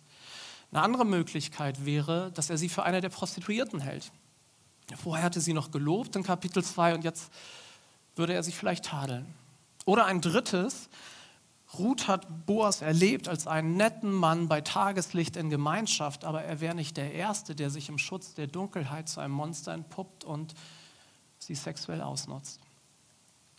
Eine 0.73 0.83
andere 0.83 1.05
Möglichkeit 1.05 1.85
wäre, 1.85 2.31
dass 2.33 2.51
er 2.51 2.59
sie 2.59 2.69
für 2.69 2.85
eine 2.85 3.01
der 3.01 3.09
Prostituierten 3.09 3.81
hält. 3.81 4.13
Vorher 4.97 5.25
hatte 5.25 5.41
sie 5.41 5.53
noch 5.53 5.71
gelobt 5.71 6.17
in 6.17 6.23
Kapitel 6.23 6.65
2 6.65 6.95
und 6.95 7.05
jetzt 7.05 7.33
würde 8.17 8.35
er 8.35 8.43
sich 8.43 8.57
vielleicht 8.57 8.85
tadeln. 8.87 9.27
Oder 9.85 10.07
ein 10.07 10.21
drittes, 10.21 10.89
Ruth 11.79 12.09
hat 12.09 12.47
Boas 12.47 12.83
erlebt 12.83 13.29
als 13.29 13.47
einen 13.47 13.77
netten 13.77 14.13
Mann 14.13 14.49
bei 14.49 14.61
Tageslicht 14.61 15.37
in 15.37 15.51
Gemeinschaft, 15.51 16.25
aber 16.25 16.43
er 16.43 16.61
wäre 16.61 16.75
nicht 16.75 16.97
der 16.97 17.13
Erste, 17.13 17.55
der 17.55 17.71
sich 17.71 17.89
im 17.89 17.99
Schutz 17.99 18.35
der 18.35 18.49
Dunkelheit 18.49 19.09
zu 19.09 19.21
einem 19.21 19.35
Monster 19.35 19.73
entpuppt 19.73 20.25
und 20.25 20.55
sie 21.39 21.55
sexuell 21.55 22.03
ausnutzt. 22.03 22.61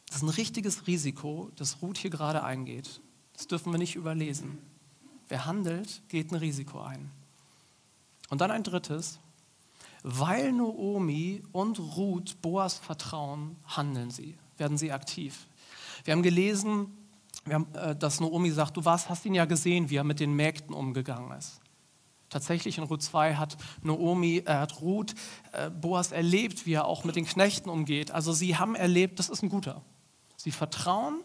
Das 0.08 0.18
ist 0.18 0.24
ein 0.24 0.30
richtiges 0.30 0.88
Risiko, 0.88 1.50
das 1.56 1.82
Ruth 1.82 1.98
hier 1.98 2.10
gerade 2.10 2.44
eingeht. 2.44 3.00
Das 3.34 3.48
dürfen 3.48 3.72
wir 3.72 3.80
nicht 3.80 3.96
überlesen. 3.96 4.60
Wer 5.28 5.46
handelt, 5.46 6.02
geht 6.10 6.32
ein 6.32 6.36
Risiko 6.36 6.82
ein. 6.82 7.12
Und 8.30 8.42
dann 8.42 8.52
ein 8.52 8.64
drittes. 8.64 9.20
Weil 10.04 10.52
Noomi 10.52 11.44
und 11.52 11.80
Ruth 11.80 12.42
Boas 12.42 12.76
vertrauen, 12.76 13.56
handeln 13.66 14.10
sie, 14.10 14.36
werden 14.58 14.78
sie 14.78 14.92
aktiv. 14.92 15.48
Wir 16.04 16.14
haben 16.14 16.24
gelesen, 16.24 16.88
wir 17.46 17.56
haben, 17.56 17.68
äh, 17.76 17.96
dass 17.96 18.20
Noomi 18.20 18.52
sagt, 18.52 18.78
du 18.78 18.86
warst, 18.86 19.10
hast 19.10 19.26
ihn 19.26 19.36
ja 19.36 19.46
gesehen, 19.46 19.90
wie 19.90 19.98
er 19.98 20.04
mit 20.04 20.20
den 20.20 20.34
Mägden 20.34 20.74
umgegangen 20.74 21.38
ist. 21.38 21.60
Tatsächlich 22.30 22.78
in 22.78 22.86
Ruth 22.86 23.04
2 23.04 23.36
hat 23.36 23.58
Noomi, 23.84 24.38
äh, 24.46 24.54
hat 24.54 24.82
Ruth 24.82 25.14
äh, 25.52 25.70
Boas 25.70 26.12
erlebt, 26.12 26.66
wie 26.66 26.74
er 26.74 26.86
auch 26.86 27.04
mit 27.04 27.16
den 27.16 27.26
Knechten 27.26 27.70
umgeht. 27.70 28.12
Also 28.12 28.32
sie 28.34 28.58
haben 28.58 28.76
erlebt, 28.76 29.20
das 29.20 29.30
ist 29.30 29.44
ein 29.44 29.50
guter. 29.50 29.82
Sie 30.38 30.52
vertrauen 30.52 31.22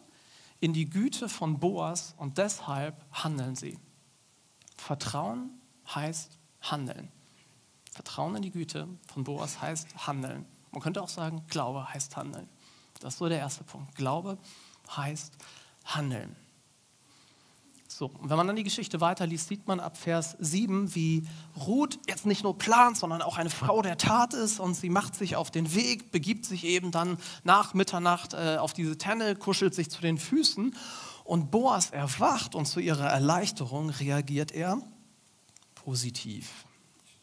in 0.60 0.72
die 0.72 0.88
Güte 0.88 1.28
von 1.28 1.58
Boas 1.58 2.14
und 2.16 2.38
deshalb 2.38 3.04
handeln 3.12 3.56
sie. 3.56 3.78
Vertrauen 4.76 5.50
heißt 5.94 6.38
handeln. 6.62 7.10
Vertrauen 7.92 8.36
in 8.36 8.42
die 8.42 8.50
Güte 8.50 8.88
von 9.06 9.24
Boas 9.24 9.60
heißt 9.60 10.06
handeln. 10.06 10.46
Man 10.70 10.82
könnte 10.82 11.02
auch 11.02 11.08
sagen, 11.08 11.44
Glaube 11.48 11.92
heißt 11.92 12.16
handeln. 12.16 12.48
Das 13.00 13.14
ist 13.14 13.18
so 13.18 13.28
der 13.28 13.38
erste 13.38 13.64
Punkt. 13.64 13.94
Glaube 13.94 14.38
heißt 14.94 15.32
handeln. 15.84 16.36
So, 17.98 18.10
und 18.20 18.28
wenn 18.28 18.36
man 18.36 18.46
dann 18.46 18.56
die 18.56 18.62
Geschichte 18.62 19.00
weiterliest, 19.00 19.48
sieht 19.48 19.66
man 19.66 19.80
ab 19.80 19.96
Vers 19.96 20.36
7, 20.38 20.94
wie 20.94 21.26
Ruth 21.66 21.98
jetzt 22.06 22.26
nicht 22.26 22.42
nur 22.42 22.58
plant, 22.58 22.98
sondern 22.98 23.22
auch 23.22 23.38
eine 23.38 23.48
Frau 23.48 23.80
der 23.80 23.96
Tat 23.96 24.34
ist 24.34 24.60
und 24.60 24.74
sie 24.74 24.90
macht 24.90 25.14
sich 25.14 25.34
auf 25.34 25.50
den 25.50 25.74
Weg, 25.74 26.12
begibt 26.12 26.44
sich 26.44 26.64
eben 26.64 26.90
dann 26.90 27.16
nach 27.42 27.72
Mitternacht 27.72 28.34
äh, 28.34 28.58
auf 28.58 28.74
diese 28.74 28.98
Tenne, 28.98 29.34
kuschelt 29.34 29.74
sich 29.74 29.88
zu 29.88 30.02
den 30.02 30.18
Füßen 30.18 30.76
und 31.24 31.50
Boas 31.50 31.88
erwacht 31.88 32.54
und 32.54 32.66
zu 32.66 32.80
ihrer 32.80 33.08
Erleichterung 33.08 33.88
reagiert 33.88 34.52
er 34.52 34.78
positiv. 35.74 36.66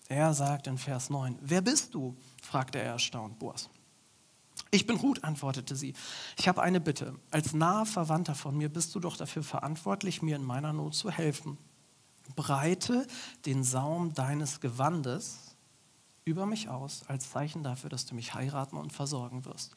Er 0.09 0.33
sagt 0.33 0.65
in 0.65 0.79
Vers 0.79 1.11
9, 1.11 1.37
wer 1.39 1.61
bist 1.61 1.93
du? 1.93 2.17
fragte 2.41 2.79
er 2.79 2.93
erstaunt 2.93 3.37
Boas. 3.37 3.69
Ich 4.73 4.87
bin 4.87 4.95
Ruth, 4.97 5.23
antwortete 5.23 5.75
sie. 5.75 5.93
Ich 6.35 6.47
habe 6.47 6.63
eine 6.63 6.81
Bitte. 6.81 7.13
Als 7.29 7.53
naher 7.53 7.85
Verwandter 7.85 8.33
von 8.33 8.57
mir 8.57 8.69
bist 8.69 8.95
du 8.95 8.99
doch 8.99 9.15
dafür 9.15 9.43
verantwortlich, 9.43 10.23
mir 10.23 10.35
in 10.35 10.43
meiner 10.43 10.73
Not 10.73 10.95
zu 10.95 11.11
helfen. 11.11 11.59
Breite 12.35 13.05
den 13.45 13.63
Saum 13.63 14.15
deines 14.15 14.61
Gewandes 14.61 15.55
über 16.25 16.47
mich 16.47 16.69
aus, 16.69 17.03
als 17.07 17.29
Zeichen 17.29 17.61
dafür, 17.61 17.91
dass 17.91 18.07
du 18.07 18.15
mich 18.15 18.33
heiraten 18.33 18.75
und 18.77 18.91
versorgen 18.91 19.45
wirst. 19.45 19.75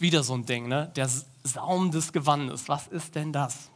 Wieder 0.00 0.24
so 0.24 0.34
ein 0.34 0.46
Ding, 0.46 0.66
ne? 0.66 0.90
Der 0.96 1.08
Saum 1.44 1.92
des 1.92 2.12
Gewandes. 2.12 2.68
Was 2.68 2.88
ist 2.88 3.14
denn 3.14 3.32
das? 3.32 3.68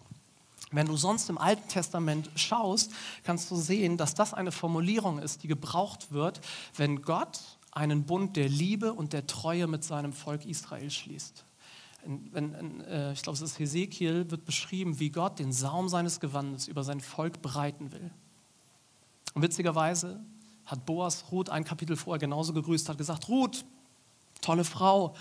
Wenn 0.73 0.89
du 0.89 0.97
sonst 0.97 1.31
im 1.31 1.39
Alten 1.39 1.69
Testament 1.69 2.31
schaust, 2.35 2.91
kannst 3.23 3.49
du 3.53 3.55
sehen, 3.55 3.97
dass 3.97 4.15
das 4.15 4.35
eine 4.35 4.51
Formulierung 4.51 5.21
ist, 5.21 5.45
die 5.45 5.49
gebraucht 5.49 6.11
wird, 6.11 6.41
wenn 6.77 7.03
Gott 7.03 7.39
einen 7.73 8.05
Bund 8.05 8.37
der 8.37 8.49
Liebe 8.49 8.93
und 8.93 9.13
der 9.13 9.27
Treue 9.27 9.67
mit 9.67 9.83
seinem 9.83 10.13
Volk 10.13 10.45
Israel 10.45 10.91
schließt. 10.91 11.45
In, 12.05 12.81
äh, 12.83 13.13
ich 13.13 13.23
glaube, 13.23 13.37
es 13.37 13.43
ist 13.43 13.59
Hesekiel, 13.59 14.31
wird 14.31 14.45
beschrieben, 14.45 14.99
wie 14.99 15.11
Gott 15.11 15.39
den 15.39 15.53
Saum 15.53 15.89
seines 15.89 16.21
Gewandes 16.21 16.69
über 16.69 16.85
sein 16.85 17.01
Volk 17.01 17.41
breiten 17.43 17.93
will. 17.93 18.11
Und 19.35 19.43
witzigerweise 19.43 20.23
hat 20.67 20.85
Boas 20.85 21.25
Ruth 21.33 21.49
ein 21.49 21.65
Kapitel 21.65 21.97
vorher 21.97 22.19
genauso 22.19 22.53
gegrüßt, 22.53 22.89
hat 22.89 22.99
gesagt, 22.99 23.29
Ruth, 23.29 23.65
tolle 24.41 24.65
Frau, 24.65 25.15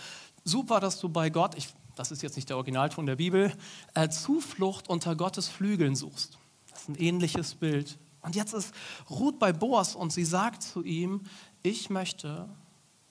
super, 0.44 0.80
dass 0.80 1.00
du 1.00 1.08
bei 1.08 1.30
Gott, 1.30 1.56
ich, 1.56 1.70
das 1.96 2.12
ist 2.12 2.22
jetzt 2.22 2.36
nicht 2.36 2.50
der 2.50 2.58
Originalton 2.58 3.06
der 3.06 3.16
Bibel, 3.16 3.54
äh, 3.94 4.10
Zuflucht 4.10 4.90
unter 4.90 5.16
Gottes 5.16 5.48
Flügeln 5.48 5.96
suchst. 5.96 6.38
Das 6.72 6.82
ist 6.82 6.90
ein 6.90 6.96
ähnliches 6.96 7.56
Bild. 7.56 7.98
Und 8.22 8.36
jetzt 8.36 8.54
ist 8.54 8.74
Ruth 9.10 9.40
bei 9.40 9.52
Boas 9.52 9.96
und 9.96 10.14
sie 10.14 10.26
sagt 10.26 10.62
zu 10.64 10.84
ihm, 10.84 11.22
ich 11.64 11.90
möchte, 11.90 12.50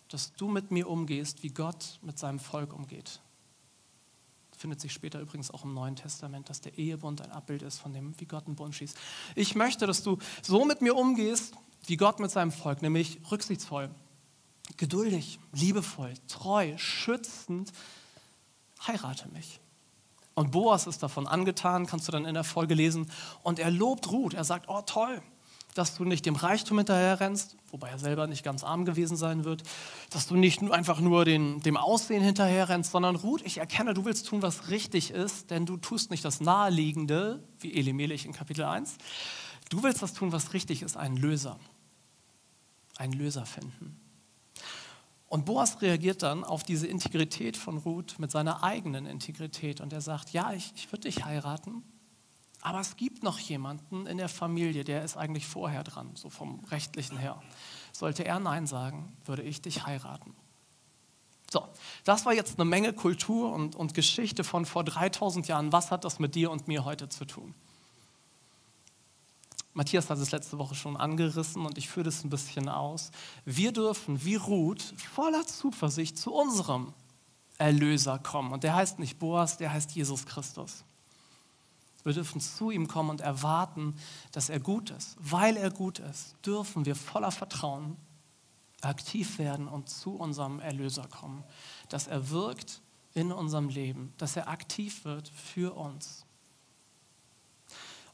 dass 0.09 0.33
du 0.33 0.49
mit 0.49 0.71
mir 0.71 0.89
umgehst, 0.89 1.43
wie 1.43 1.51
Gott 1.51 1.99
mit 2.03 2.19
seinem 2.19 2.41
Volk 2.41 2.73
umgeht. 2.73 3.21
Findet 4.57 4.81
sich 4.81 4.93
später 4.93 5.21
übrigens 5.21 5.51
auch 5.51 5.65
im 5.65 5.73
Neuen 5.73 5.97
Testament, 5.97 6.51
dass 6.51 6.61
der 6.61 6.77
Ehebund 6.77 7.23
ein 7.23 7.33
Abbild 7.33 7.63
ist 7.63 7.79
von 7.79 7.93
dem, 7.93 8.19
wie 8.21 8.27
Gott 8.27 8.47
einen 8.47 8.57
Bund 8.57 8.75
schießt. 8.75 8.97
Ich 9.35 9.55
möchte, 9.55 9.87
dass 9.87 10.03
du 10.03 10.19
so 10.43 10.65
mit 10.65 10.83
mir 10.83 10.97
umgehst, 10.97 11.55
wie 11.87 11.97
Gott 11.97 12.21
mit 12.21 12.31
seinem 12.31 12.53
Volk, 12.53 12.83
nämlich 12.83 13.21
rücksichtsvoll, 13.31 13.89
geduldig, 14.77 15.39
liebevoll, 15.53 16.13
treu, 16.29 16.77
schützend. 16.77 17.73
Heirate 18.87 19.29
mich. 19.29 19.61
Und 20.35 20.53
Boas 20.53 20.87
ist 20.87 21.03
davon 21.03 21.27
angetan, 21.27 21.87
kannst 21.87 22.09
du 22.09 22.13
dann 22.13 22.25
in 22.25 22.35
der 22.35 22.45
Folge 22.45 22.75
lesen. 22.75 23.11
Und 23.43 23.59
er 23.59 23.71
lobt 23.71 24.11
Ruth. 24.11 24.35
Er 24.35 24.45
sagt, 24.45 24.69
oh 24.69 24.83
toll, 24.83 25.23
dass 25.81 25.97
du 25.97 26.05
nicht 26.05 26.27
dem 26.27 26.37
Reichtum 26.37 26.77
hinterher 26.77 27.21
rennst, 27.21 27.57
wobei 27.71 27.89
er 27.89 27.99
selber 27.99 28.27
nicht 28.27 28.45
ganz 28.45 28.63
arm 28.63 28.85
gewesen 28.85 29.17
sein 29.17 29.45
wird, 29.45 29.63
dass 30.11 30.27
du 30.27 30.37
nicht 30.37 30.63
einfach 30.63 31.01
nur 31.01 31.25
den, 31.25 31.61
dem 31.61 31.79
Aussehen 31.79 32.23
hinterher 32.23 32.69
rennst, 32.69 32.93
sondern 32.93 33.17
Ruth, 33.17 33.41
ich 33.47 33.57
erkenne, 33.57 33.95
du 33.95 34.05
willst 34.05 34.27
tun, 34.27 34.43
was 34.43 34.69
richtig 34.69 35.11
ist, 35.11 35.51
denn 35.51 35.65
du 35.65 35.79
tust 35.79 36.11
nicht 36.11 36.23
das 36.23 36.43
Naheliegende, 36.43 37.43
wie 37.61 37.73
Elimelech 37.75 38.27
in 38.27 38.33
Kapitel 38.33 38.65
1. 38.65 38.99
Du 39.71 39.83
willst 39.83 40.03
das 40.03 40.13
tun, 40.13 40.33
was 40.33 40.53
richtig 40.53 40.83
ist, 40.83 40.99
einen 40.99 41.17
Löser. 41.17 41.59
Einen 42.99 43.15
Löser 43.15 43.47
finden. 43.47 43.99
Und 45.29 45.47
Boas 45.47 45.81
reagiert 45.81 46.23
dann 46.23 46.45
auf 46.45 46.63
diese 46.63 46.89
Integrität 46.89 47.57
von 47.57 47.79
Ruth 47.79 48.19
mit 48.19 48.31
seiner 48.31 48.63
eigenen 48.63 49.07
Integrität 49.07 49.81
und 49.81 49.95
er 49.95 50.03
sagt, 50.03 50.35
ja, 50.35 50.53
ich, 50.53 50.75
ich 50.77 50.93
würde 50.93 51.09
dich 51.09 51.25
heiraten, 51.25 51.85
aber 52.63 52.81
es 52.81 52.97
gibt 52.97 53.23
noch 53.23 53.39
jemanden 53.39 54.07
in 54.07 54.19
der 54.19 54.29
Familie, 54.29 54.85
der 54.85 55.03
ist 55.03 55.17
eigentlich 55.17 55.47
vorher 55.47 55.83
dran, 55.83 56.11
so 56.15 56.29
vom 56.29 56.63
rechtlichen 56.71 57.17
her. 57.17 57.43
Sollte 57.93 58.25
er 58.25 58.39
Nein 58.39 58.67
sagen, 58.67 59.17
würde 59.25 59.43
ich 59.43 59.63
dich 59.63 59.87
heiraten. 59.87 60.35
So, 61.51 61.67
das 62.05 62.27
war 62.27 62.33
jetzt 62.33 62.61
eine 62.61 62.69
Menge 62.69 62.93
Kultur 62.93 63.53
und, 63.53 63.75
und 63.75 63.95
Geschichte 63.95 64.45
von 64.45 64.67
vor 64.67 64.85
3000 64.85 65.49
Jahren. 65.49 65.73
Was 65.73 65.91
hat 65.91 66.05
das 66.05 66.19
mit 66.19 66.35
dir 66.35 66.51
und 66.51 66.69
mir 66.69 66.85
heute 66.85 67.09
zu 67.09 67.25
tun? 67.25 67.55
Matthias 69.73 70.11
hat 70.11 70.19
es 70.19 70.31
letzte 70.31 70.59
Woche 70.59 70.75
schon 70.75 70.97
angerissen 70.97 71.65
und 71.65 71.79
ich 71.79 71.89
führe 71.89 72.05
das 72.05 72.25
ein 72.25 72.31
bisschen 72.31 72.69
aus. 72.69 73.11
Wir 73.45 73.73
dürfen 73.73 74.25
wie 74.25 74.35
Ruth 74.37 74.83
voller 74.97 75.47
Zuversicht 75.47 76.19
zu 76.19 76.33
unserem 76.33 76.93
Erlöser 77.59 78.19
kommen. 78.19 78.53
Und 78.53 78.65
der 78.65 78.75
heißt 78.75 78.99
nicht 78.99 79.19
Boas, 79.19 79.59
der 79.59 79.73
heißt 79.73 79.93
Jesus 79.93 80.27
Christus. 80.27 80.85
Wir 82.05 82.13
dürfen 82.13 82.41
zu 82.41 82.71
ihm 82.71 82.89
kommen 82.89 83.11
und 83.11 83.21
erwarten, 83.21 83.95
dass 84.33 84.49
er 84.49 84.61
gut 84.61 84.91
ist. 84.91 85.17
Weil 85.19 85.57
er 85.57 85.71
gut 85.71 85.99
ist, 85.99 86.35
dürfen 86.45 86.87
wir 86.87 86.97
voller 86.97 87.31
Vertrauen 87.31 87.97
aktiv 88.81 89.39
werden 89.39 89.69
und 89.69 89.89
zu 89.89 90.15
unserem 90.15 90.61
Erlöser 90.61 91.07
kommen. 91.09 91.45
Dass 91.89 92.07
er 92.07 92.31
wirkt 92.31 92.81
in 93.15 93.33
unserem 93.33 93.69
Leben, 93.69 94.13
dass 94.19 94.37
er 94.37 94.49
aktiv 94.49 95.05
wird 95.05 95.29
für 95.29 95.77
uns. 95.77 96.25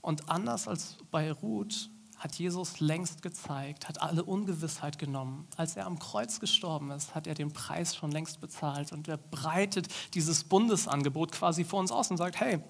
Und 0.01 0.29
anders 0.29 0.69
als 0.69 0.99
bei 1.11 1.33
Ruth 1.33 1.91
hat 2.17 2.37
Jesus 2.37 2.81
längst 2.81 3.23
gezeigt, 3.23 3.89
hat 3.89 4.01
alle 4.01 4.25
Ungewissheit 4.25 4.99
genommen. 4.99 5.47
Als 5.57 5.77
er 5.77 5.87
am 5.87 5.99
Kreuz 5.99 6.41
gestorben 6.41 6.91
ist, 6.91 7.15
hat 7.15 7.27
er 7.27 7.35
den 7.35 7.53
Preis 7.53 7.95
schon 7.95 8.11
längst 8.11 8.41
bezahlt 8.41 8.93
und 8.93 9.07
er 9.07 9.19
breitet 9.19 9.89
dieses 10.15 10.45
Bundesangebot 10.45 11.33
quasi 11.33 11.65
vor 11.65 11.81
uns 11.81 11.93
aus 11.93 12.11
und 12.11 12.17
sagt, 12.17 12.41
hey, 12.41 12.61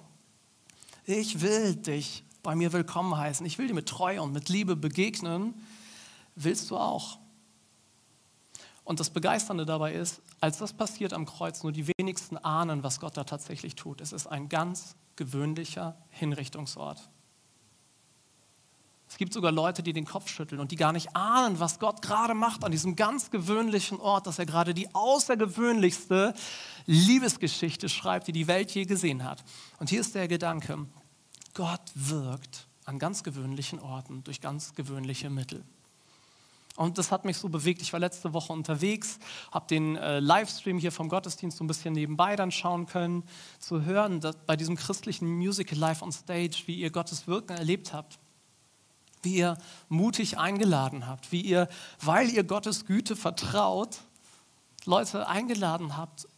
ich 1.06 1.40
will 1.40 1.76
dich 1.76 2.24
bei 2.42 2.54
mir 2.56 2.72
willkommen 2.72 3.16
heißen. 3.16 3.46
Ich 3.46 3.58
will 3.58 3.68
dir 3.68 3.74
mit 3.74 3.88
Treue 3.88 4.20
und 4.20 4.32
mit 4.32 4.48
Liebe 4.48 4.76
begegnen. 4.76 5.54
Willst 6.34 6.70
du 6.70 6.76
auch? 6.76 7.18
Und 8.84 9.00
das 9.00 9.10
Begeisternde 9.10 9.64
dabei 9.64 9.94
ist, 9.94 10.20
als 10.40 10.58
das 10.58 10.72
passiert 10.72 11.12
am 11.12 11.24
Kreuz, 11.24 11.62
nur 11.62 11.72
die 11.72 11.88
wenigsten 11.98 12.36
ahnen, 12.36 12.82
was 12.82 13.00
Gott 13.00 13.16
da 13.16 13.24
tatsächlich 13.24 13.76
tut. 13.76 14.00
Es 14.00 14.12
ist 14.12 14.26
ein 14.26 14.48
ganz 14.48 14.96
gewöhnlicher 15.14 15.96
Hinrichtungsort. 16.10 17.08
Es 19.08 19.18
gibt 19.18 19.32
sogar 19.32 19.52
Leute, 19.52 19.82
die 19.82 19.92
den 19.92 20.04
Kopf 20.04 20.28
schütteln 20.28 20.60
und 20.60 20.72
die 20.72 20.76
gar 20.76 20.92
nicht 20.92 21.14
ahnen, 21.14 21.60
was 21.60 21.78
Gott 21.78 22.02
gerade 22.02 22.34
macht 22.34 22.64
an 22.64 22.72
diesem 22.72 22.96
ganz 22.96 23.30
gewöhnlichen 23.30 24.00
Ort, 24.00 24.26
dass 24.26 24.38
er 24.38 24.46
gerade 24.46 24.74
die 24.74 24.92
außergewöhnlichste 24.94 26.34
Liebesgeschichte 26.86 27.88
schreibt, 27.88 28.26
die 28.26 28.32
die 28.32 28.48
Welt 28.48 28.72
je 28.72 28.84
gesehen 28.84 29.24
hat. 29.24 29.44
Und 29.78 29.90
hier 29.90 30.00
ist 30.00 30.14
der 30.14 30.28
Gedanke, 30.28 30.86
Gott 31.54 31.80
wirkt 31.94 32.66
an 32.84 32.98
ganz 32.98 33.22
gewöhnlichen 33.22 33.80
Orten, 33.80 34.24
durch 34.24 34.40
ganz 34.40 34.74
gewöhnliche 34.74 35.30
Mittel. 35.30 35.64
Und 36.76 36.98
das 36.98 37.10
hat 37.10 37.24
mich 37.24 37.38
so 37.38 37.48
bewegt. 37.48 37.80
Ich 37.80 37.92
war 37.92 38.00
letzte 38.00 38.34
Woche 38.34 38.52
unterwegs, 38.52 39.18
habe 39.50 39.66
den 39.66 39.96
äh, 39.96 40.20
Livestream 40.20 40.78
hier 40.78 40.92
vom 40.92 41.08
Gottesdienst 41.08 41.56
so 41.56 41.64
ein 41.64 41.66
bisschen 41.66 41.94
nebenbei 41.94 42.36
dann 42.36 42.52
schauen 42.52 42.86
können, 42.86 43.24
zu 43.58 43.82
hören, 43.82 44.20
dass 44.20 44.36
bei 44.46 44.56
diesem 44.56 44.76
christlichen 44.76 45.26
Musical 45.26 45.78
Live 45.78 46.02
on 46.02 46.12
Stage, 46.12 46.64
wie 46.66 46.74
ihr 46.74 46.90
Gottes 46.90 47.26
Wirken 47.26 47.56
erlebt 47.56 47.94
habt, 47.94 48.18
wie 49.26 49.36
ihr 49.36 49.58
mutig 49.88 50.38
eingeladen 50.38 51.06
habt, 51.06 51.32
wie 51.32 51.42
ihr, 51.42 51.68
weil 52.00 52.30
ihr 52.30 52.44
Gottes 52.44 52.86
Güte 52.86 53.16
vertraut, 53.16 53.98
Leute 54.86 55.28
eingeladen 55.28 55.96
habt, 55.96 56.28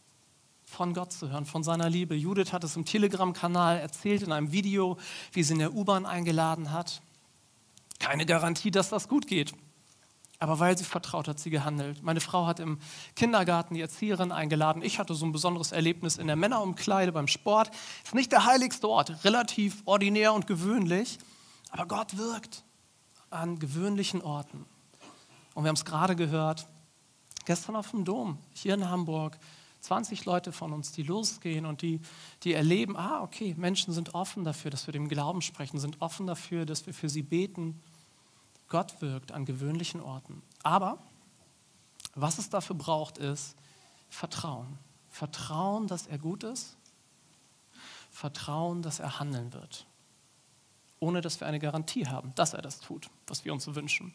von 0.65 0.93
Gott 0.93 1.13
zu 1.13 1.29
hören, 1.29 1.45
von 1.45 1.63
seiner 1.63 1.89
Liebe. 1.89 2.15
Judith 2.15 2.51
hat 2.51 2.63
es 2.63 2.75
im 2.75 2.85
Telegram-Kanal 2.85 3.77
erzählt 3.77 4.23
in 4.23 4.31
einem 4.31 4.51
Video, 4.51 4.97
wie 5.31 5.43
sie 5.43 5.53
in 5.53 5.59
der 5.59 5.73
U-Bahn 5.73 6.05
eingeladen 6.05 6.71
hat. 6.71 7.01
Keine 7.99 8.25
Garantie, 8.25 8.71
dass 8.71 8.89
das 8.89 9.07
gut 9.07 9.27
geht. 9.27 9.53
Aber 10.39 10.59
weil 10.59 10.77
sie 10.77 10.85
vertraut 10.85 11.27
hat, 11.27 11.39
sie 11.39 11.49
gehandelt. 11.49 12.01
Meine 12.01 12.21
Frau 12.21 12.47
hat 12.47 12.59
im 12.59 12.79
Kindergarten 13.15 13.73
die 13.73 13.81
Erzieherin 13.81 14.31
eingeladen. 14.31 14.81
Ich 14.81 14.97
hatte 14.97 15.13
so 15.13 15.25
ein 15.25 15.33
besonderes 15.33 15.73
Erlebnis 15.73 16.17
in 16.17 16.27
der 16.27 16.37
Männerumkleide 16.37 17.11
beim 17.11 17.27
Sport. 17.27 17.71
Ist 18.03 18.15
nicht 18.15 18.31
der 18.31 18.45
heiligste 18.45 18.87
Ort, 18.87 19.23
relativ 19.25 19.81
ordinär 19.85 20.33
und 20.33 20.47
gewöhnlich. 20.47 21.19
Aber 21.71 21.87
Gott 21.87 22.17
wirkt 22.17 22.63
an 23.29 23.59
gewöhnlichen 23.59 24.21
Orten. 24.21 24.65
Und 25.53 25.63
wir 25.63 25.69
haben 25.69 25.75
es 25.75 25.85
gerade 25.85 26.15
gehört, 26.15 26.67
gestern 27.45 27.75
auf 27.75 27.91
dem 27.91 28.05
Dom, 28.05 28.37
hier 28.53 28.73
in 28.73 28.89
Hamburg, 28.89 29.37
20 29.81 30.25
Leute 30.25 30.51
von 30.51 30.73
uns, 30.73 30.91
die 30.91 31.03
losgehen 31.03 31.65
und 31.65 31.81
die, 31.81 32.01
die 32.43 32.53
erleben, 32.53 32.97
ah, 32.97 33.21
okay, 33.21 33.55
Menschen 33.57 33.93
sind 33.93 34.13
offen 34.13 34.43
dafür, 34.43 34.71
dass 34.71 34.87
wir 34.87 34.91
dem 34.91 35.07
Glauben 35.07 35.41
sprechen, 35.41 35.79
sind 35.79 36.01
offen 36.01 36.27
dafür, 36.27 36.65
dass 36.65 36.85
wir 36.85 36.93
für 36.93 37.09
sie 37.09 37.23
beten. 37.23 37.81
Gott 38.67 39.01
wirkt 39.01 39.31
an 39.31 39.45
gewöhnlichen 39.45 40.01
Orten. 40.01 40.41
Aber 40.63 40.99
was 42.13 42.37
es 42.37 42.49
dafür 42.49 42.75
braucht, 42.75 43.17
ist 43.17 43.55
Vertrauen. 44.09 44.77
Vertrauen, 45.09 45.87
dass 45.87 46.07
er 46.07 46.17
gut 46.17 46.43
ist. 46.43 46.75
Vertrauen, 48.11 48.81
dass 48.81 48.99
er 48.99 49.19
handeln 49.19 49.53
wird. 49.53 49.85
Ohne 50.99 51.21
dass 51.21 51.39
wir 51.39 51.47
eine 51.47 51.59
Garantie 51.59 52.07
haben, 52.07 52.33
dass 52.35 52.53
er 52.53 52.61
das 52.61 52.79
tut, 52.79 53.09
was 53.27 53.45
wir 53.45 53.53
uns 53.53 53.63
so 53.63 53.75
wünschen. 53.75 54.13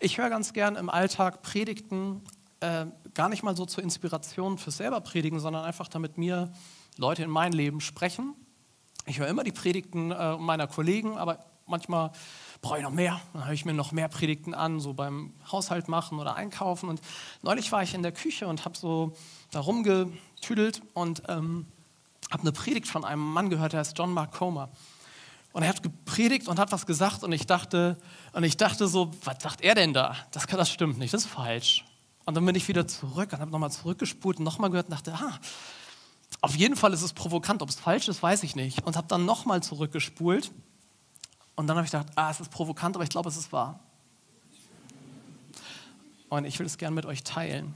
Ich 0.00 0.18
höre 0.18 0.30
ganz 0.30 0.52
gern 0.52 0.76
im 0.76 0.90
Alltag 0.90 1.42
Predigten, 1.42 2.22
äh, 2.60 2.86
gar 3.14 3.28
nicht 3.28 3.42
mal 3.42 3.56
so 3.56 3.66
zur 3.66 3.84
Inspiration 3.84 4.58
fürs 4.58 4.78
selber 4.78 5.00
predigen, 5.00 5.40
sondern 5.40 5.64
einfach 5.64 5.88
damit 5.88 6.18
mir 6.18 6.52
Leute 6.96 7.22
in 7.22 7.30
mein 7.30 7.52
Leben 7.52 7.80
sprechen. 7.80 8.34
Ich 9.06 9.18
höre 9.18 9.28
immer 9.28 9.44
die 9.44 9.52
Predigten 9.52 10.10
äh, 10.10 10.36
meiner 10.36 10.66
Kollegen, 10.66 11.18
aber 11.18 11.44
manchmal 11.66 12.12
brauche 12.62 12.78
ich 12.78 12.82
noch 12.82 12.90
mehr. 12.90 13.20
Dann 13.32 13.44
höre 13.44 13.52
ich 13.52 13.64
mir 13.64 13.74
noch 13.74 13.92
mehr 13.92 14.08
Predigten 14.08 14.54
an, 14.54 14.80
so 14.80 14.94
beim 14.94 15.34
Haushalt 15.50 15.88
machen 15.88 16.18
oder 16.18 16.36
einkaufen. 16.36 16.88
Und 16.88 17.00
neulich 17.42 17.70
war 17.72 17.82
ich 17.82 17.94
in 17.94 18.02
der 18.02 18.12
Küche 18.12 18.46
und 18.46 18.64
habe 18.64 18.76
so 18.76 19.14
da 19.50 19.60
rumgetüdelt 19.60 20.82
und 20.94 21.22
ähm, 21.28 21.66
habe 22.30 22.42
eine 22.42 22.52
Predigt 22.52 22.88
von 22.88 23.04
einem 23.04 23.22
Mann 23.22 23.50
gehört, 23.50 23.72
der 23.72 23.80
heißt 23.80 23.98
John 23.98 24.12
Mark 24.12 24.32
Comer. 24.32 24.70
Und 25.54 25.62
er 25.62 25.68
hat 25.68 25.84
gepredigt 25.84 26.48
und 26.48 26.58
hat 26.58 26.72
was 26.72 26.84
gesagt 26.84 27.22
und 27.22 27.30
ich 27.30 27.46
dachte, 27.46 27.96
und 28.32 28.42
ich 28.42 28.56
dachte 28.56 28.88
so, 28.88 29.12
was 29.22 29.40
sagt 29.40 29.60
er 29.60 29.76
denn 29.76 29.94
da? 29.94 30.16
Das, 30.32 30.46
das 30.46 30.68
stimmt 30.68 30.98
nicht, 30.98 31.14
das 31.14 31.26
ist 31.26 31.30
falsch. 31.30 31.84
Und 32.24 32.34
dann 32.34 32.44
bin 32.44 32.56
ich 32.56 32.66
wieder 32.66 32.88
zurück 32.88 33.32
und 33.32 33.38
habe 33.38 33.52
nochmal 33.52 33.70
zurückgespult 33.70 34.38
und 34.38 34.44
nochmal 34.44 34.70
gehört 34.70 34.88
und 34.88 34.94
dachte, 34.94 35.14
ah, 35.14 35.38
auf 36.40 36.56
jeden 36.56 36.74
Fall 36.74 36.92
ist 36.92 37.02
es 37.02 37.12
provokant. 37.12 37.62
Ob 37.62 37.68
es 37.68 37.76
falsch 37.76 38.08
ist, 38.08 38.20
weiß 38.20 38.42
ich 38.42 38.56
nicht. 38.56 38.84
Und 38.84 38.96
habe 38.96 39.06
dann 39.06 39.24
nochmal 39.24 39.62
zurückgespult 39.62 40.50
und 41.54 41.68
dann 41.68 41.76
habe 41.76 41.86
ich 41.86 41.92
gedacht, 41.92 42.08
ah, 42.16 42.32
es 42.32 42.40
ist 42.40 42.50
provokant, 42.50 42.96
aber 42.96 43.04
ich 43.04 43.10
glaube, 43.10 43.28
es 43.28 43.36
ist 43.36 43.52
wahr. 43.52 43.78
Und 46.30 46.46
ich 46.46 46.58
will 46.58 46.66
es 46.66 46.78
gerne 46.78 46.96
mit 46.96 47.06
euch 47.06 47.22
teilen. 47.22 47.74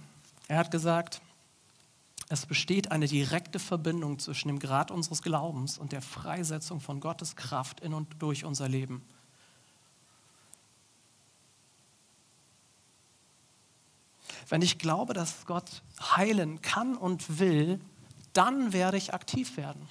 Er 0.48 0.58
hat 0.58 0.72
gesagt, 0.72 1.20
es 2.28 2.44
besteht 2.44 2.92
eine 2.92 3.06
direkte 3.06 3.58
Verbindung 3.58 4.18
zwischen 4.18 4.48
dem 4.48 4.58
Grad 4.58 4.90
unseres 4.90 5.22
Glaubens 5.22 5.78
und 5.78 5.92
der 5.92 6.02
Freisetzung 6.02 6.80
von 6.80 7.00
Gottes 7.00 7.36
Kraft 7.36 7.80
in 7.80 7.94
und 7.94 8.20
durch 8.20 8.44
unser 8.44 8.68
Leben. 8.68 9.02
Wenn 14.48 14.62
ich 14.62 14.78
glaube, 14.78 15.14
dass 15.14 15.46
Gott 15.46 15.82
heilen 16.00 16.60
kann 16.60 16.96
und 16.96 17.38
will, 17.38 17.80
dann 18.32 18.72
werde 18.72 18.96
ich 18.96 19.14
aktiv 19.14 19.56
werden. 19.56 19.88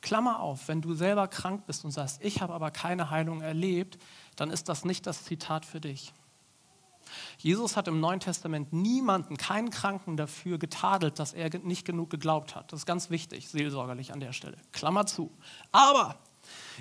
Klammer 0.00 0.40
auf, 0.40 0.68
wenn 0.68 0.82
du 0.82 0.94
selber 0.94 1.28
krank 1.28 1.66
bist 1.66 1.84
und 1.84 1.90
sagst, 1.90 2.22
ich 2.22 2.42
habe 2.42 2.52
aber 2.52 2.70
keine 2.70 3.10
Heilung 3.10 3.40
erlebt, 3.40 3.98
dann 4.36 4.50
ist 4.50 4.68
das 4.68 4.84
nicht 4.84 5.06
das 5.06 5.24
Zitat 5.24 5.64
für 5.64 5.80
dich. 5.80 6.12
Jesus 7.38 7.76
hat 7.76 7.88
im 7.88 8.00
Neuen 8.00 8.20
Testament 8.20 8.72
niemanden, 8.72 9.36
keinen 9.36 9.70
Kranken 9.70 10.16
dafür 10.16 10.58
getadelt, 10.58 11.18
dass 11.18 11.32
er 11.32 11.50
nicht 11.58 11.84
genug 11.84 12.10
geglaubt 12.10 12.54
hat. 12.54 12.72
Das 12.72 12.80
ist 12.80 12.86
ganz 12.86 13.10
wichtig, 13.10 13.48
seelsorgerlich 13.48 14.12
an 14.12 14.20
der 14.20 14.32
Stelle. 14.32 14.56
Klammer 14.72 15.06
zu. 15.06 15.30
Aber 15.72 16.16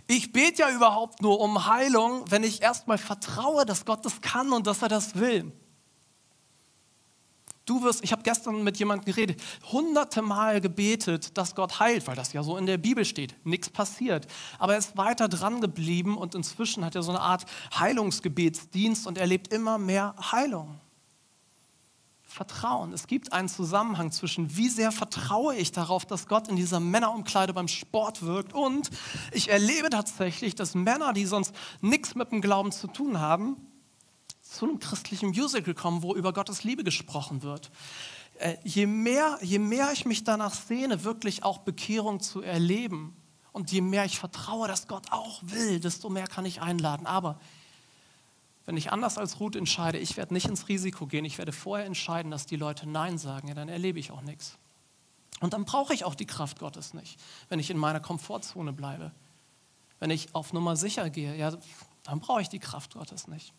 ich 0.08 0.32
bete 0.32 0.62
ja 0.62 0.70
überhaupt 0.70 1.22
nur 1.22 1.40
um 1.40 1.68
Heilung, 1.68 2.26
wenn 2.30 2.44
ich 2.44 2.62
erstmal 2.62 2.98
vertraue, 2.98 3.66
dass 3.66 3.86
Gott 3.86 4.06
das 4.06 4.22
kann 4.22 4.52
und 4.52 4.68
dass 4.68 4.82
er 4.82 4.90
das 4.90 5.16
will. 5.16 5.52
Du 7.65 7.82
wirst, 7.82 8.04
ich 8.04 8.12
habe 8.12 8.23
gestern 8.23 8.63
mit 8.63 8.78
jemandem 8.78 9.06
geredet, 9.06 9.41
hunderte 9.71 10.21
Mal 10.21 10.60
gebetet, 10.60 11.38
dass 11.38 11.56
Gott 11.56 11.80
heilt, 11.80 12.06
weil 12.08 12.15
das 12.15 12.34
ja 12.34 12.43
so 12.43 12.58
in 12.58 12.65
der 12.65 12.78
Bibel 12.78 13.06
steht. 13.06 13.36
Nichts 13.45 13.69
passiert. 13.69 14.28
Aber 14.60 14.73
er 14.73 14.80
ist 14.80 14.97
weiter 14.97 15.30
dran 15.30 15.62
geblieben 15.62 16.17
und 16.17 16.36
inzwischen 16.36 16.84
hat 16.84 16.95
er 16.95 17.04
so 17.04 17.12
eine 17.12 17.21
Art 17.21 17.45
Heilungsgebetsdienst 17.80 19.08
und 19.08 19.17
erlebt 19.17 19.54
immer 19.54 19.78
mehr 19.78 20.13
Heilung. 20.32 20.82
Vertrauen. 22.34 22.91
Es 22.93 23.08
gibt 23.08 23.32
einen 23.32 23.47
Zusammenhang 23.47 24.12
zwischen, 24.12 24.58
wie 24.58 24.67
sehr 24.67 24.91
vertraue 24.91 25.56
ich 25.56 25.71
darauf, 25.71 26.04
dass 26.06 26.28
Gott 26.28 26.47
in 26.47 26.56
dieser 26.56 26.80
Männerumkleide 26.80 27.54
beim 27.54 27.67
Sport 27.67 28.23
wirkt 28.23 28.54
und 28.54 28.89
ich 29.32 29.49
erlebe 29.49 29.89
tatsächlich, 29.89 30.56
dass 30.56 30.73
Männer, 30.73 31.13
die 31.13 31.28
sonst 31.28 31.54
nichts 31.82 32.15
mit 32.15 32.32
dem 32.32 32.41
Glauben 32.41 32.71
zu 32.71 32.88
tun 32.88 33.19
haben, 33.19 33.56
zu 34.54 34.66
einem 34.66 34.80
christlichen 34.80 35.30
Musical 35.30 35.74
kommen, 35.74 36.04
wo 36.04 36.13
über 36.13 36.32
Gottes 36.32 36.63
Liebe 36.63 36.84
gesprochen 36.84 37.42
wird. 37.42 37.72
Äh, 38.39 38.58
je, 38.63 38.86
mehr, 38.86 39.39
je 39.42 39.60
mehr 39.60 39.92
ich 39.92 40.06
mich 40.06 40.24
danach 40.24 40.54
sehne, 40.54 41.04
wirklich 41.04 41.44
auch 41.44 41.60
Bekehrung 41.60 42.20
zu 42.20 42.42
erleben 42.42 43.16
und 43.52 43.72
je 43.72 43.82
mehr 43.82 44.06
ich 44.06 44.20
vertraue, 44.20 44.68
dass 44.68 44.88
Gott 44.88 45.12
auch 45.12 45.42
will, 45.42 45.80
desto 45.80 46.10
mehr 46.10 46.28
kann 46.28 46.46
ich 46.46 46.62
einladen. 46.62 47.08
Aber 47.08 47.39
wenn 48.66 48.78
ich 48.78 48.92
anders 48.92 49.18
als 49.18 49.39
Ruth 49.39 49.56
entscheide, 49.56 49.98
ich 49.98 50.18
werde 50.18 50.34
nicht 50.34 50.48
ins 50.48 50.68
Risiko 50.68 51.08
gehen, 51.08 51.26
ich 51.26 51.39
werde 51.39 51.52
vorher 51.52 51.86
entscheiden, 51.86 52.32
dass 52.32 52.46
die 52.46 52.56
Leute 52.56 52.88
Nein 52.88 53.18
sagen, 53.18 53.48
ja, 53.48 53.56
dann 53.56 53.70
erlebe 53.70 54.00
ich 54.00 54.12
auch 54.12 54.22
nichts. 54.22 54.58
Und 55.39 55.54
dann 55.54 55.66
brauche 55.66 55.94
ich 55.94 56.06
auch 56.06 56.16
die 56.16 56.28
Kraft 56.28 56.60
Gottes 56.60 56.94
nicht, 56.94 57.20
wenn 57.50 57.60
ich 57.60 57.72
in 57.72 57.78
meiner 57.78 58.00
Komfortzone 58.00 58.72
bleibe. 58.72 59.12
Wenn 60.00 60.12
ich 60.12 60.34
auf 60.34 60.54
Nummer 60.54 60.76
sicher 60.76 61.10
gehe, 61.10 61.36
ja, 61.36 61.52
dann 62.04 62.20
brauche 62.20 62.42
ich 62.42 62.50
die 62.50 62.60
Kraft 62.60 62.94
Gottes 62.94 63.28
nicht. 63.28 63.54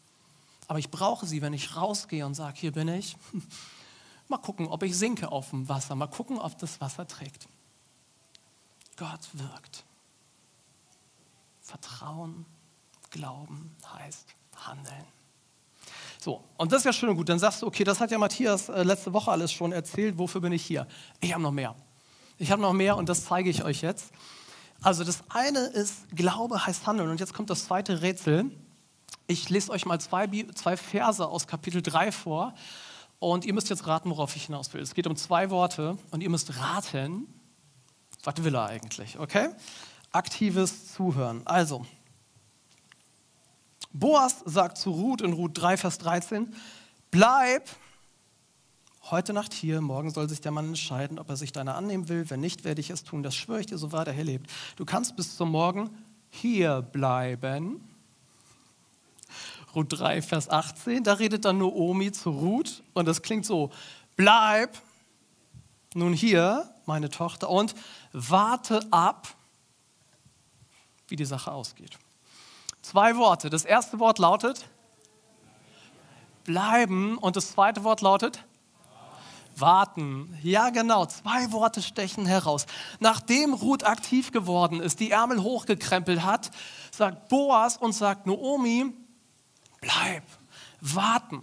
Aber 0.66 0.78
ich 0.78 0.90
brauche 0.90 1.26
sie, 1.26 1.42
wenn 1.42 1.52
ich 1.52 1.76
rausgehe 1.76 2.24
und 2.24 2.34
sage, 2.34 2.58
hier 2.58 2.72
bin 2.72 2.88
ich. 2.88 3.16
Mal 4.28 4.38
gucken, 4.38 4.68
ob 4.68 4.82
ich 4.82 4.96
sinke 4.96 5.30
auf 5.30 5.50
dem 5.50 5.68
Wasser. 5.68 5.94
Mal 5.94 6.06
gucken, 6.06 6.38
ob 6.38 6.56
das 6.58 6.80
Wasser 6.80 7.06
trägt. 7.06 7.46
Gott 8.96 9.28
wirkt. 9.34 9.84
Vertrauen, 11.60 12.46
Glauben 13.10 13.74
heißt 13.92 14.34
handeln. 14.56 15.04
So, 16.20 16.42
und 16.56 16.72
das 16.72 16.80
ist 16.80 16.84
ja 16.86 16.92
schön 16.92 17.10
und 17.10 17.16
gut. 17.16 17.28
Dann 17.28 17.38
sagst 17.38 17.60
du, 17.60 17.66
okay, 17.66 17.84
das 17.84 18.00
hat 18.00 18.10
ja 18.10 18.18
Matthias 18.18 18.68
äh, 18.68 18.82
letzte 18.82 19.12
Woche 19.12 19.30
alles 19.30 19.52
schon 19.52 19.72
erzählt. 19.72 20.16
Wofür 20.16 20.40
bin 20.40 20.52
ich 20.52 20.64
hier? 20.64 20.86
Ich 21.20 21.32
habe 21.32 21.42
noch 21.42 21.52
mehr. 21.52 21.74
Ich 22.38 22.50
habe 22.50 22.62
noch 22.62 22.72
mehr 22.72 22.96
und 22.96 23.08
das 23.08 23.24
zeige 23.24 23.50
ich 23.50 23.62
euch 23.62 23.82
jetzt. 23.82 24.10
Also 24.80 25.04
das 25.04 25.22
eine 25.28 25.60
ist, 25.60 26.08
Glaube 26.16 26.66
heißt 26.66 26.86
Handeln. 26.86 27.10
Und 27.10 27.20
jetzt 27.20 27.34
kommt 27.34 27.50
das 27.50 27.66
zweite 27.66 28.02
Rätsel. 28.02 28.50
Ich 29.26 29.48
lese 29.48 29.70
euch 29.72 29.86
mal 29.86 29.98
zwei, 30.00 30.28
zwei 30.54 30.76
Verse 30.76 31.26
aus 31.26 31.46
Kapitel 31.46 31.80
3 31.80 32.12
vor 32.12 32.54
und 33.20 33.46
ihr 33.46 33.54
müsst 33.54 33.70
jetzt 33.70 33.86
raten, 33.86 34.10
worauf 34.10 34.36
ich 34.36 34.44
hinaus 34.44 34.74
will. 34.74 34.82
Es 34.82 34.92
geht 34.92 35.06
um 35.06 35.16
zwei 35.16 35.48
Worte 35.48 35.96
und 36.10 36.22
ihr 36.22 36.28
müsst 36.28 36.58
raten, 36.58 37.26
was 38.22 38.44
will 38.44 38.54
er 38.54 38.66
eigentlich, 38.66 39.18
okay? 39.18 39.48
Aktives 40.12 40.92
Zuhören. 40.92 41.40
Also, 41.46 41.86
Boas 43.94 44.42
sagt 44.44 44.76
zu 44.76 44.90
Ruth 44.90 45.22
in 45.22 45.32
Ruth 45.32 45.52
3, 45.54 45.78
Vers 45.78 45.98
13, 45.98 46.54
bleib 47.10 47.70
heute 49.10 49.32
Nacht 49.32 49.54
hier, 49.54 49.80
morgen 49.80 50.10
soll 50.10 50.28
sich 50.28 50.42
der 50.42 50.52
Mann 50.52 50.68
entscheiden, 50.68 51.18
ob 51.18 51.30
er 51.30 51.36
sich 51.36 51.52
deiner 51.52 51.76
annehmen 51.76 52.10
will. 52.10 52.28
Wenn 52.28 52.40
nicht, 52.40 52.64
werde 52.64 52.82
ich 52.82 52.90
es 52.90 53.04
tun. 53.04 53.22
Das 53.22 53.34
schwöre 53.34 53.60
ich 53.60 53.66
dir, 53.66 53.78
so 53.78 53.90
wahr 53.90 54.04
der 54.04 54.12
Herr 54.12 54.24
lebt. 54.24 54.50
Du 54.76 54.84
kannst 54.84 55.16
bis 55.16 55.36
zum 55.36 55.50
Morgen 55.50 55.90
hier 56.30 56.82
bleiben 56.82 57.80
Ruth 59.74 59.98
3, 59.98 60.22
Vers 60.22 60.48
18, 60.48 61.04
da 61.04 61.14
redet 61.14 61.44
dann 61.44 61.58
Noomi 61.58 62.12
zu 62.12 62.30
Ruth 62.30 62.82
und 62.92 63.06
das 63.06 63.22
klingt 63.22 63.44
so, 63.44 63.70
bleib 64.16 64.80
nun 65.94 66.12
hier, 66.12 66.72
meine 66.86 67.08
Tochter, 67.08 67.48
und 67.50 67.74
warte 68.12 68.80
ab, 68.90 69.28
wie 71.08 71.16
die 71.16 71.24
Sache 71.24 71.52
ausgeht. 71.52 71.98
Zwei 72.82 73.16
Worte. 73.16 73.48
Das 73.50 73.64
erste 73.64 73.98
Wort 73.98 74.18
lautet 74.18 74.68
bleiben 76.44 77.16
und 77.18 77.36
das 77.36 77.52
zweite 77.52 77.84
Wort 77.84 78.02
lautet 78.02 78.44
warten. 79.56 80.36
Ja, 80.42 80.70
genau. 80.70 81.06
Zwei 81.06 81.52
Worte 81.52 81.80
stechen 81.80 82.26
heraus. 82.26 82.66
Nachdem 82.98 83.54
Ruth 83.54 83.84
aktiv 83.84 84.32
geworden 84.32 84.80
ist, 84.80 85.00
die 85.00 85.10
Ärmel 85.12 85.42
hochgekrempelt 85.42 86.24
hat, 86.24 86.50
sagt 86.90 87.28
Boas 87.28 87.76
und 87.76 87.92
sagt 87.92 88.26
Noomi, 88.26 88.92
bleib, 89.84 90.22
warten. 90.80 91.42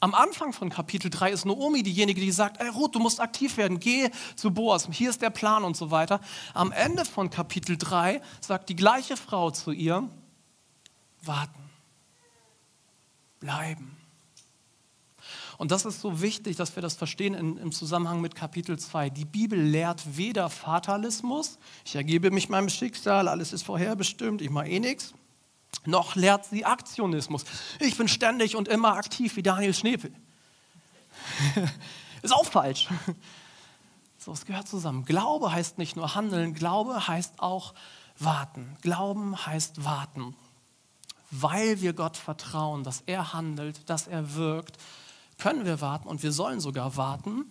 Am 0.00 0.14
Anfang 0.14 0.52
von 0.52 0.68
Kapitel 0.68 1.10
3 1.10 1.30
ist 1.30 1.44
Noomi 1.44 1.82
diejenige, 1.84 2.20
die 2.20 2.32
sagt, 2.32 2.60
ey 2.60 2.68
Ruth, 2.68 2.94
du 2.94 2.98
musst 2.98 3.20
aktiv 3.20 3.56
werden, 3.56 3.78
geh 3.78 4.10
zu 4.34 4.50
Boas, 4.50 4.88
hier 4.90 5.10
ist 5.10 5.22
der 5.22 5.30
Plan 5.30 5.62
und 5.62 5.76
so 5.76 5.92
weiter. 5.92 6.20
Am 6.54 6.72
Ende 6.72 7.04
von 7.04 7.30
Kapitel 7.30 7.76
3 7.76 8.20
sagt 8.40 8.68
die 8.68 8.74
gleiche 8.74 9.16
Frau 9.16 9.52
zu 9.52 9.70
ihr, 9.70 10.08
warten, 11.22 11.70
bleiben. 13.38 13.96
Und 15.56 15.70
das 15.70 15.84
ist 15.84 16.00
so 16.00 16.20
wichtig, 16.20 16.56
dass 16.56 16.74
wir 16.74 16.82
das 16.82 16.96
verstehen 16.96 17.34
in, 17.34 17.56
im 17.58 17.70
Zusammenhang 17.70 18.20
mit 18.20 18.34
Kapitel 18.34 18.76
2. 18.76 19.10
Die 19.10 19.24
Bibel 19.24 19.60
lehrt 19.60 20.16
weder 20.16 20.50
Fatalismus, 20.50 21.60
ich 21.84 21.94
ergebe 21.94 22.32
mich 22.32 22.48
meinem 22.48 22.70
Schicksal, 22.70 23.28
alles 23.28 23.52
ist 23.52 23.62
vorherbestimmt, 23.62 24.42
ich 24.42 24.50
mache 24.50 24.68
eh 24.68 24.80
nichts, 24.80 25.14
noch 25.84 26.14
lehrt 26.14 26.44
sie 26.44 26.64
Aktionismus. 26.64 27.44
Ich 27.80 27.96
bin 27.96 28.08
ständig 28.08 28.56
und 28.56 28.68
immer 28.68 28.94
aktiv 28.94 29.36
wie 29.36 29.42
Daniel 29.42 29.74
Schnepel. 29.74 30.12
ist 32.22 32.32
auch 32.32 32.46
falsch. 32.46 32.88
So, 34.18 34.32
es 34.32 34.46
gehört 34.46 34.68
zusammen. 34.68 35.04
Glaube 35.04 35.50
heißt 35.50 35.78
nicht 35.78 35.96
nur 35.96 36.14
handeln, 36.14 36.54
Glaube 36.54 37.08
heißt 37.08 37.40
auch 37.40 37.74
warten. 38.18 38.76
Glauben 38.80 39.46
heißt 39.46 39.84
warten. 39.84 40.36
Weil 41.32 41.80
wir 41.80 41.92
Gott 41.92 42.16
vertrauen, 42.16 42.84
dass 42.84 43.02
er 43.06 43.32
handelt, 43.32 43.88
dass 43.90 44.06
er 44.06 44.34
wirkt, 44.34 44.76
können 45.38 45.64
wir 45.64 45.80
warten 45.80 46.06
und 46.06 46.22
wir 46.22 46.30
sollen 46.30 46.60
sogar 46.60 46.96
warten. 46.96 47.46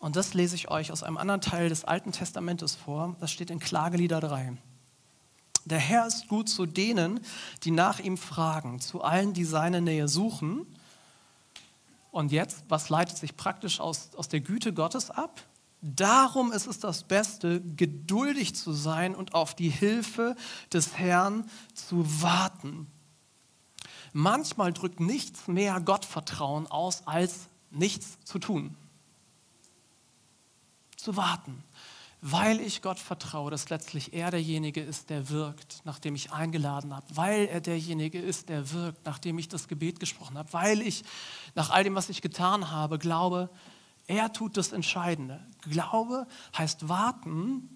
Und 0.00 0.16
das 0.16 0.34
lese 0.34 0.56
ich 0.56 0.70
euch 0.70 0.92
aus 0.92 1.02
einem 1.02 1.16
anderen 1.16 1.40
Teil 1.40 1.68
des 1.70 1.84
Alten 1.84 2.12
Testamentes 2.12 2.74
vor. 2.74 3.16
Das 3.20 3.30
steht 3.30 3.50
in 3.50 3.60
Klagelieder 3.60 4.20
3. 4.20 4.58
Der 5.64 5.78
Herr 5.78 6.06
ist 6.06 6.28
gut 6.28 6.48
zu 6.48 6.66
denen, 6.66 7.20
die 7.62 7.70
nach 7.70 8.00
ihm 8.00 8.16
fragen, 8.16 8.80
zu 8.80 9.02
allen, 9.02 9.32
die 9.32 9.44
seine 9.44 9.80
Nähe 9.80 10.08
suchen. 10.08 10.66
Und 12.10 12.32
jetzt, 12.32 12.64
was 12.68 12.88
leitet 12.88 13.16
sich 13.16 13.36
praktisch 13.36 13.80
aus, 13.80 14.10
aus 14.16 14.28
der 14.28 14.40
Güte 14.40 14.72
Gottes 14.72 15.10
ab? 15.10 15.42
Darum 15.80 16.52
ist 16.52 16.66
es 16.66 16.78
das 16.78 17.04
Beste, 17.04 17.60
geduldig 17.60 18.54
zu 18.54 18.72
sein 18.72 19.14
und 19.14 19.34
auf 19.34 19.54
die 19.54 19.70
Hilfe 19.70 20.36
des 20.72 20.96
Herrn 20.96 21.48
zu 21.74 22.22
warten. 22.22 22.86
Manchmal 24.12 24.72
drückt 24.72 25.00
nichts 25.00 25.48
mehr 25.48 25.80
Gottvertrauen 25.80 26.66
aus, 26.66 27.06
als 27.06 27.48
nichts 27.70 28.18
zu 28.24 28.38
tun. 28.38 28.76
Zu 30.96 31.16
warten 31.16 31.64
weil 32.24 32.60
ich 32.60 32.82
Gott 32.82 33.00
vertraue, 33.00 33.50
dass 33.50 33.68
letztlich 33.68 34.14
er 34.14 34.30
derjenige 34.30 34.80
ist, 34.80 35.10
der 35.10 35.28
wirkt, 35.28 35.82
nachdem 35.84 36.14
ich 36.14 36.32
eingeladen 36.32 36.94
habe, 36.94 37.04
weil 37.14 37.46
er 37.46 37.60
derjenige 37.60 38.20
ist, 38.20 38.48
der 38.48 38.70
wirkt, 38.70 39.04
nachdem 39.04 39.38
ich 39.38 39.48
das 39.48 39.66
Gebet 39.66 39.98
gesprochen 39.98 40.38
habe, 40.38 40.52
weil 40.52 40.82
ich 40.82 41.02
nach 41.56 41.70
all 41.70 41.82
dem, 41.82 41.96
was 41.96 42.08
ich 42.08 42.22
getan 42.22 42.70
habe, 42.70 42.98
glaube, 42.98 43.50
er 44.06 44.32
tut 44.32 44.56
das 44.56 44.70
Entscheidende. 44.70 45.44
Glaube 45.62 46.28
heißt 46.56 46.88
warten, 46.88 47.68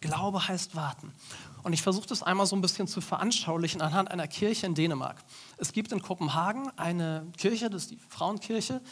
Glaube 0.00 0.48
heißt 0.48 0.76
warten. 0.76 1.12
Und 1.62 1.72
ich 1.72 1.82
versuche 1.82 2.06
das 2.06 2.22
einmal 2.22 2.46
so 2.46 2.56
ein 2.56 2.62
bisschen 2.62 2.86
zu 2.86 3.00
veranschaulichen 3.00 3.80
anhand 3.80 4.10
einer 4.10 4.28
Kirche 4.28 4.66
in 4.66 4.74
Dänemark. 4.74 5.22
Es 5.56 5.72
gibt 5.72 5.92
in 5.92 6.02
Kopenhagen 6.02 6.70
eine 6.78 7.26
Kirche, 7.38 7.70
das 7.70 7.84
ist 7.84 7.90
die 7.92 7.98
Frauenkirche, 8.08 8.82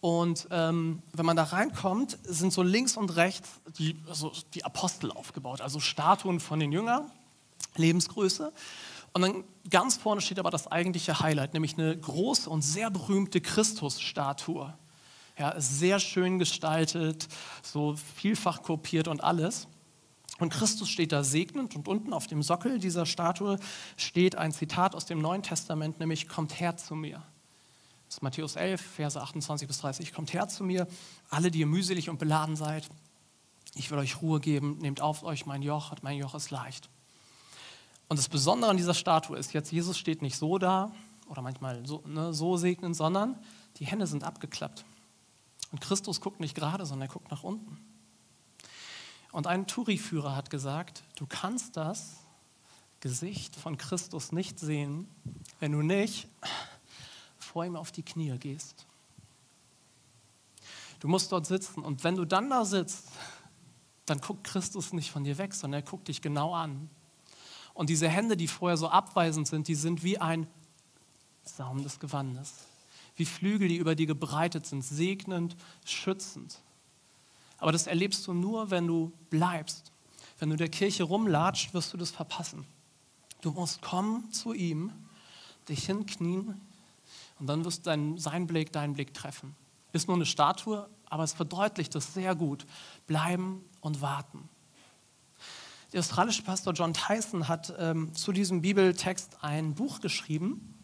und 0.00 0.46
ähm, 0.50 1.02
wenn 1.12 1.26
man 1.26 1.36
da 1.36 1.44
reinkommt, 1.44 2.18
sind 2.22 2.52
so 2.52 2.62
links 2.62 2.96
und 2.96 3.16
rechts 3.16 3.60
die, 3.78 3.96
also 4.08 4.32
die 4.54 4.64
Apostel 4.64 5.10
aufgebaut, 5.10 5.60
also 5.60 5.80
Statuen 5.80 6.38
von 6.38 6.60
den 6.60 6.70
Jüngern, 6.70 7.10
Lebensgröße. 7.76 8.52
Und 9.12 9.22
dann 9.22 9.44
ganz 9.68 9.96
vorne 9.96 10.20
steht 10.20 10.38
aber 10.38 10.50
das 10.50 10.68
eigentliche 10.68 11.18
Highlight, 11.20 11.54
nämlich 11.54 11.76
eine 11.76 11.96
große 11.96 12.48
und 12.48 12.62
sehr 12.62 12.90
berühmte 12.90 13.40
Christusstatue. 13.40 14.72
Ja, 15.36 15.60
sehr 15.60 15.98
schön 15.98 16.38
gestaltet, 16.38 17.28
so 17.62 17.96
vielfach 18.16 18.62
kopiert 18.62 19.08
und 19.08 19.22
alles. 19.22 19.66
Und 20.38 20.52
Christus 20.52 20.88
steht 20.88 21.10
da 21.10 21.24
segnend 21.24 21.74
und 21.74 21.88
unten 21.88 22.12
auf 22.12 22.28
dem 22.28 22.42
Sockel 22.42 22.78
dieser 22.78 23.06
Statue 23.06 23.58
steht 23.96 24.36
ein 24.36 24.52
Zitat 24.52 24.94
aus 24.94 25.06
dem 25.06 25.18
Neuen 25.18 25.42
Testament, 25.42 25.98
nämlich 25.98 26.28
Kommt 26.28 26.60
her 26.60 26.76
zu 26.76 26.94
mir. 26.94 27.22
Das 28.08 28.16
ist 28.16 28.22
Matthäus 28.22 28.56
11, 28.56 28.80
Verse 28.80 29.20
28 29.20 29.68
bis 29.68 29.78
30. 29.78 30.14
Kommt 30.14 30.32
her 30.32 30.48
zu 30.48 30.64
mir, 30.64 30.88
alle, 31.28 31.50
die 31.50 31.60
ihr 31.60 31.66
mühselig 31.66 32.08
und 32.08 32.18
beladen 32.18 32.56
seid. 32.56 32.88
Ich 33.74 33.90
will 33.90 33.98
euch 33.98 34.22
Ruhe 34.22 34.40
geben. 34.40 34.78
Nehmt 34.78 35.02
auf 35.02 35.22
euch 35.22 35.44
mein 35.44 35.60
Joch, 35.60 35.94
mein 36.00 36.16
Joch 36.16 36.34
ist 36.34 36.50
leicht. 36.50 36.88
Und 38.08 38.18
das 38.18 38.30
Besondere 38.30 38.70
an 38.70 38.78
dieser 38.78 38.94
Statue 38.94 39.36
ist 39.36 39.52
jetzt, 39.52 39.70
Jesus 39.70 39.98
steht 39.98 40.22
nicht 40.22 40.36
so 40.36 40.56
da 40.56 40.90
oder 41.28 41.42
manchmal 41.42 41.86
so, 41.86 42.02
ne, 42.06 42.32
so 42.32 42.56
segnen, 42.56 42.94
sondern 42.94 43.38
die 43.76 43.84
Hände 43.84 44.06
sind 44.06 44.24
abgeklappt. 44.24 44.86
Und 45.70 45.82
Christus 45.82 46.22
guckt 46.22 46.40
nicht 46.40 46.54
gerade, 46.54 46.86
sondern 46.86 47.08
er 47.08 47.12
guckt 47.12 47.30
nach 47.30 47.44
unten. 47.44 47.78
Und 49.32 49.46
ein 49.46 49.66
Touri-Führer 49.66 50.34
hat 50.34 50.48
gesagt, 50.48 51.04
du 51.16 51.26
kannst 51.26 51.76
das 51.76 52.16
Gesicht 53.00 53.54
von 53.54 53.76
Christus 53.76 54.32
nicht 54.32 54.58
sehen, 54.58 55.06
wenn 55.60 55.72
du 55.72 55.82
nicht 55.82 56.26
vor 57.48 57.64
ihm 57.64 57.76
auf 57.76 57.90
die 57.90 58.02
Knie 58.02 58.36
gehst. 58.38 58.86
Du 61.00 61.08
musst 61.08 61.32
dort 61.32 61.46
sitzen 61.46 61.82
und 61.82 62.04
wenn 62.04 62.16
du 62.16 62.24
dann 62.24 62.50
da 62.50 62.64
sitzt, 62.64 63.04
dann 64.06 64.20
guckt 64.20 64.44
Christus 64.44 64.92
nicht 64.92 65.10
von 65.10 65.24
dir 65.24 65.38
weg, 65.38 65.54
sondern 65.54 65.80
er 65.80 65.88
guckt 65.88 66.08
dich 66.08 66.22
genau 66.22 66.54
an. 66.54 66.90
Und 67.74 67.90
diese 67.90 68.08
Hände, 68.08 68.36
die 68.36 68.48
vorher 68.48 68.76
so 68.76 68.88
abweisend 68.88 69.46
sind, 69.46 69.68
die 69.68 69.74
sind 69.74 70.02
wie 70.02 70.18
ein 70.18 70.48
Saum 71.44 71.82
des 71.82 72.00
Gewandes, 72.00 72.52
wie 73.16 73.24
Flügel, 73.24 73.68
die 73.68 73.76
über 73.76 73.94
dir 73.94 74.06
gebreitet 74.06 74.66
sind, 74.66 74.82
segnend, 74.82 75.56
schützend. 75.84 76.60
Aber 77.58 77.72
das 77.72 77.86
erlebst 77.86 78.26
du 78.26 78.34
nur, 78.34 78.70
wenn 78.70 78.86
du 78.86 79.12
bleibst. 79.30 79.92
Wenn 80.38 80.50
du 80.50 80.56
der 80.56 80.68
Kirche 80.68 81.04
rumlatscht, 81.04 81.74
wirst 81.74 81.92
du 81.92 81.96
das 81.96 82.10
verpassen. 82.10 82.64
Du 83.40 83.50
musst 83.52 83.82
kommen 83.82 84.30
zu 84.32 84.52
ihm, 84.52 84.92
dich 85.68 85.86
hinknien, 85.86 86.60
und 87.38 87.46
dann 87.46 87.64
wirst 87.64 87.86
dein, 87.86 88.18
sein 88.18 88.46
Blick 88.46 88.72
deinen 88.72 88.94
Blick 88.94 89.14
treffen. 89.14 89.54
Ist 89.92 90.08
nur 90.08 90.16
eine 90.16 90.26
Statue, 90.26 90.88
aber 91.06 91.24
es 91.24 91.32
verdeutlicht 91.32 91.94
das 91.94 92.14
sehr 92.14 92.34
gut. 92.34 92.66
Bleiben 93.06 93.64
und 93.80 94.02
warten. 94.02 94.48
Der 95.92 96.00
australische 96.00 96.42
Pastor 96.42 96.74
John 96.74 96.92
Tyson 96.92 97.48
hat 97.48 97.72
ähm, 97.78 98.14
zu 98.14 98.32
diesem 98.32 98.60
Bibeltext 98.60 99.38
ein 99.40 99.74
Buch 99.74 100.00
geschrieben. 100.00 100.74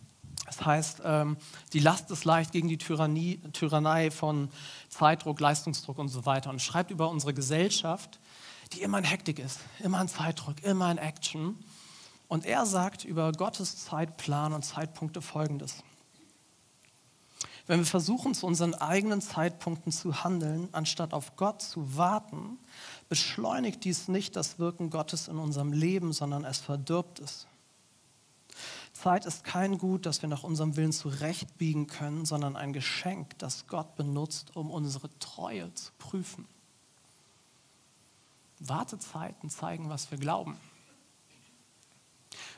Das 0.47 0.65
heißt, 0.65 1.03
ähm, 1.05 1.37
die 1.75 1.79
Last 1.79 2.11
ist 2.11 2.25
leicht 2.25 2.53
gegen 2.53 2.69
die 2.69 2.79
Tyrannie, 2.79 3.41
Tyrannei 3.53 4.11
von 4.11 4.49
Zeitdruck, 4.89 5.41
Leistungsdruck 5.41 5.99
und 5.99 6.09
so 6.09 6.25
weiter. 6.25 6.49
Und 6.51 6.63
schreibt 6.63 6.91
über 6.91 7.11
unsere 7.11 7.35
Gesellschaft, 7.35 8.19
die 8.73 8.81
immer 8.81 8.99
in 8.99 9.05
Hektik 9.05 9.39
ist, 9.39 9.61
immer 9.81 10.01
in 10.01 10.09
Zeitdruck, 10.09 10.63
immer 10.63 10.91
in 10.91 10.97
Action. 10.97 11.63
Und 12.29 12.47
er 12.47 12.65
sagt 12.65 13.05
über 13.05 13.33
Gottes 13.33 13.85
Zeitplan 13.85 14.55
und 14.55 14.65
Zeitpunkte 14.65 15.21
folgendes. 15.21 15.83
Wenn 17.67 17.81
wir 17.81 17.87
versuchen, 17.87 18.35
zu 18.35 18.47
unseren 18.47 18.75
eigenen 18.75 19.23
Zeitpunkten 19.23 19.91
zu 19.91 20.23
handeln, 20.23 20.69
anstatt 20.73 21.15
auf 21.15 21.37
Gott 21.37 21.63
zu 21.63 21.97
warten, 21.97 22.59
beschleunigt 23.09 23.85
dies 23.85 24.09
nicht 24.09 24.37
das 24.37 24.59
Wirken 24.59 24.91
Gottes 24.91 25.29
in 25.29 25.39
unserem 25.39 25.73
Leben, 25.73 26.13
sondern 26.13 26.45
es 26.45 26.59
verdirbt 26.59 27.21
es. 27.21 27.47
Zeit 28.93 29.27
ist 29.27 29.45
kein 29.45 29.79
Gut, 29.79 30.07
das 30.07 30.23
wir 30.23 30.29
nach 30.29 30.45
unserem 30.45 30.77
Willen 30.77 30.93
zurechtbiegen 30.93 31.87
können, 31.87 32.25
sondern 32.25 32.57
ein 32.57 32.73
Geschenk, 32.73 33.39
das 33.39 33.67
Gott 33.67 33.97
benutzt, 33.97 34.55
um 34.55 34.71
unsere 34.71 35.11
Treue 35.19 35.73
zu 35.75 35.91
prüfen. 35.99 36.47
Wartezeiten 38.61 39.51
zeigen, 39.51 39.89
was 39.89 40.11
wir 40.11 40.19
glauben. 40.19 40.57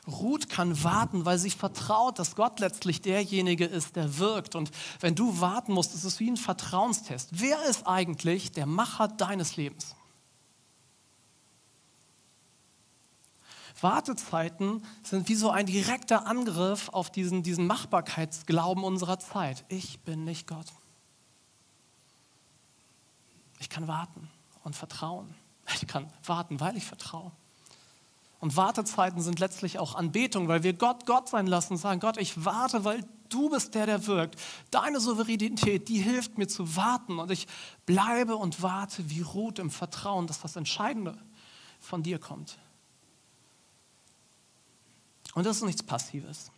Ruth 0.07 0.49
kann 0.49 0.85
warten, 0.85 1.25
weil 1.25 1.39
sie 1.39 1.51
vertraut, 1.51 2.19
dass 2.19 2.37
Gott 2.37 2.61
letztlich 2.61 3.03
derjenige 3.03 3.65
ist, 3.65 3.97
der 3.97 4.19
wirkt. 4.19 4.55
Und 4.55 4.71
wenn 5.01 5.15
du 5.15 5.41
warten 5.41 5.73
musst, 5.73 5.95
ist 5.95 6.05
es 6.05 6.21
wie 6.21 6.31
ein 6.31 6.37
Vertrauenstest. 6.37 7.31
Wer 7.33 7.63
ist 7.65 7.87
eigentlich 7.87 8.53
der 8.53 8.67
Macher 8.67 9.09
deines 9.09 9.57
Lebens? 9.57 9.97
Wartezeiten 13.81 14.83
sind 15.03 15.29
wie 15.29 15.35
so 15.35 15.51
ein 15.51 15.67
direkter 15.67 16.27
Angriff 16.27 16.89
auf 16.89 17.11
diesen, 17.11 17.43
diesen 17.43 17.67
Machbarkeitsglauben 17.67 18.85
unserer 18.85 19.19
Zeit. 19.19 19.65
Ich 19.69 20.01
bin 20.01 20.25
nicht 20.25 20.47
Gott. 20.47 20.67
Ich 23.59 23.69
kann 23.69 23.87
warten 23.87 24.31
und 24.65 24.77
vertrauen. 24.77 25.35
Ich 25.75 25.87
kann 25.87 26.11
warten, 26.25 26.61
weil 26.61 26.77
ich 26.77 26.85
vertraue. 26.85 27.33
Und 28.39 28.57
Wartezeiten 28.57 29.23
sind 29.23 29.39
letztlich 29.39 29.79
auch 29.79 29.95
Anbetung, 29.95 30.49
weil 30.49 30.63
wir 30.63 30.75
Gott 30.75 31.07
Gott 31.07 31.29
sein 31.29 31.47
lassen 31.47 31.75
und 31.75 31.79
sagen, 31.79 32.01
Gott, 32.01 32.19
ich 32.19 32.45
warte, 32.45 32.85
weil 32.85 33.03
du 33.31 33.51
bist 33.51 33.75
der, 33.75 33.87
der 33.87 34.07
wirkt. 34.07 34.39
Deine 34.71 35.01
Souveränität, 35.01 35.89
die 35.89 35.99
hilft 35.99 36.39
mir 36.39 36.47
zu 36.47 36.77
warten. 36.77 37.19
Und 37.19 37.31
ich 37.31 37.47
bleibe 37.87 38.37
und 38.37 38.63
warte 38.63 39.09
wie 39.11 39.23
Ruth 39.23 39.59
im 39.59 39.71
Vertrauen, 39.71 40.27
dass 40.27 40.41
das 40.41 40.57
Entscheidende 40.57 41.17
von 41.81 42.03
dir 42.03 42.19
kommt. 42.19 42.59
Und 45.35 45.45
das 45.45 45.59
ist 45.59 45.65
nichts 45.65 45.83
Passives. 45.83 46.51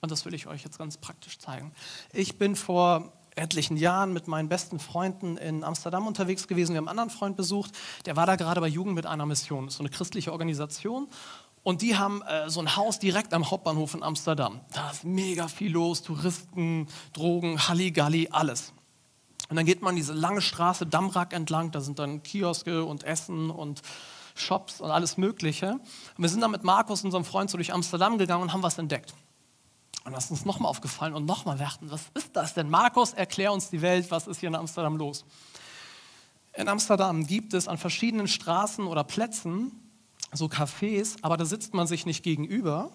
Und 0.00 0.10
das 0.10 0.24
will 0.24 0.34
ich 0.34 0.46
euch 0.46 0.64
jetzt 0.64 0.78
ganz 0.78 0.96
praktisch 0.96 1.38
zeigen. 1.38 1.72
Ich 2.12 2.38
bin 2.38 2.56
vor 2.56 3.12
etlichen 3.34 3.76
Jahren 3.76 4.12
mit 4.12 4.28
meinen 4.28 4.48
besten 4.48 4.78
Freunden 4.78 5.36
in 5.36 5.64
Amsterdam 5.64 6.06
unterwegs 6.06 6.48
gewesen. 6.48 6.72
Wir 6.72 6.78
haben 6.78 6.88
einen 6.88 6.98
anderen 6.98 7.18
Freund 7.18 7.36
besucht, 7.36 7.72
der 8.06 8.16
war 8.16 8.26
da 8.26 8.36
gerade 8.36 8.60
bei 8.60 8.68
Jugend 8.68 8.94
mit 8.94 9.06
einer 9.06 9.26
Mission. 9.26 9.64
Das 9.64 9.74
ist 9.74 9.78
so 9.78 9.82
eine 9.82 9.90
christliche 9.90 10.32
Organisation. 10.32 11.08
Und 11.62 11.80
die 11.80 11.96
haben 11.96 12.22
äh, 12.22 12.50
so 12.50 12.60
ein 12.60 12.76
Haus 12.76 12.98
direkt 12.98 13.32
am 13.32 13.50
Hauptbahnhof 13.50 13.94
in 13.94 14.02
Amsterdam. 14.02 14.60
Da 14.72 14.90
ist 14.90 15.04
mega 15.04 15.46
viel 15.48 15.72
los, 15.72 16.02
Touristen, 16.02 16.88
Drogen, 17.12 17.68
Halligalli, 17.68 18.28
alles. 18.32 18.72
Und 19.48 19.56
dann 19.56 19.66
geht 19.66 19.82
man 19.82 19.94
diese 19.94 20.12
lange 20.12 20.40
Straße 20.40 20.86
Damrak 20.86 21.32
entlang, 21.32 21.70
da 21.70 21.80
sind 21.80 21.98
dann 21.98 22.22
Kioske 22.22 22.84
und 22.84 23.04
Essen 23.04 23.50
und 23.50 23.82
Shops 24.34 24.80
und 24.80 24.90
alles 24.90 25.18
Mögliche. 25.18 25.72
Und 25.72 25.82
wir 26.16 26.28
sind 26.28 26.40
dann 26.40 26.50
mit 26.50 26.64
Markus, 26.64 27.04
unserem 27.04 27.24
Freund, 27.24 27.50
so 27.50 27.58
durch 27.58 27.72
Amsterdam 27.72 28.18
gegangen 28.18 28.42
und 28.42 28.52
haben 28.52 28.62
was 28.62 28.78
entdeckt. 28.78 29.14
Und 30.04 30.12
das 30.12 30.24
ist 30.24 30.30
uns 30.32 30.44
nochmal 30.44 30.68
aufgefallen 30.68 31.14
und 31.14 31.26
nochmal, 31.26 31.56
dachten, 31.58 31.90
was 31.90 32.02
ist 32.14 32.34
das 32.34 32.54
denn? 32.54 32.68
Markus, 32.68 33.12
erklär 33.12 33.52
uns 33.52 33.70
die 33.70 33.82
Welt, 33.82 34.10
was 34.10 34.26
ist 34.26 34.40
hier 34.40 34.48
in 34.48 34.54
Amsterdam 34.56 34.96
los? 34.96 35.24
In 36.54 36.68
Amsterdam 36.68 37.26
gibt 37.26 37.54
es 37.54 37.68
an 37.68 37.78
verschiedenen 37.78 38.28
Straßen 38.28 38.86
oder 38.86 39.04
Plätzen 39.04 39.72
so 40.32 40.46
Cafés, 40.46 41.16
aber 41.22 41.36
da 41.36 41.44
sitzt 41.44 41.74
man 41.74 41.86
sich 41.86 42.04
nicht 42.04 42.22
gegenüber, 42.22 42.90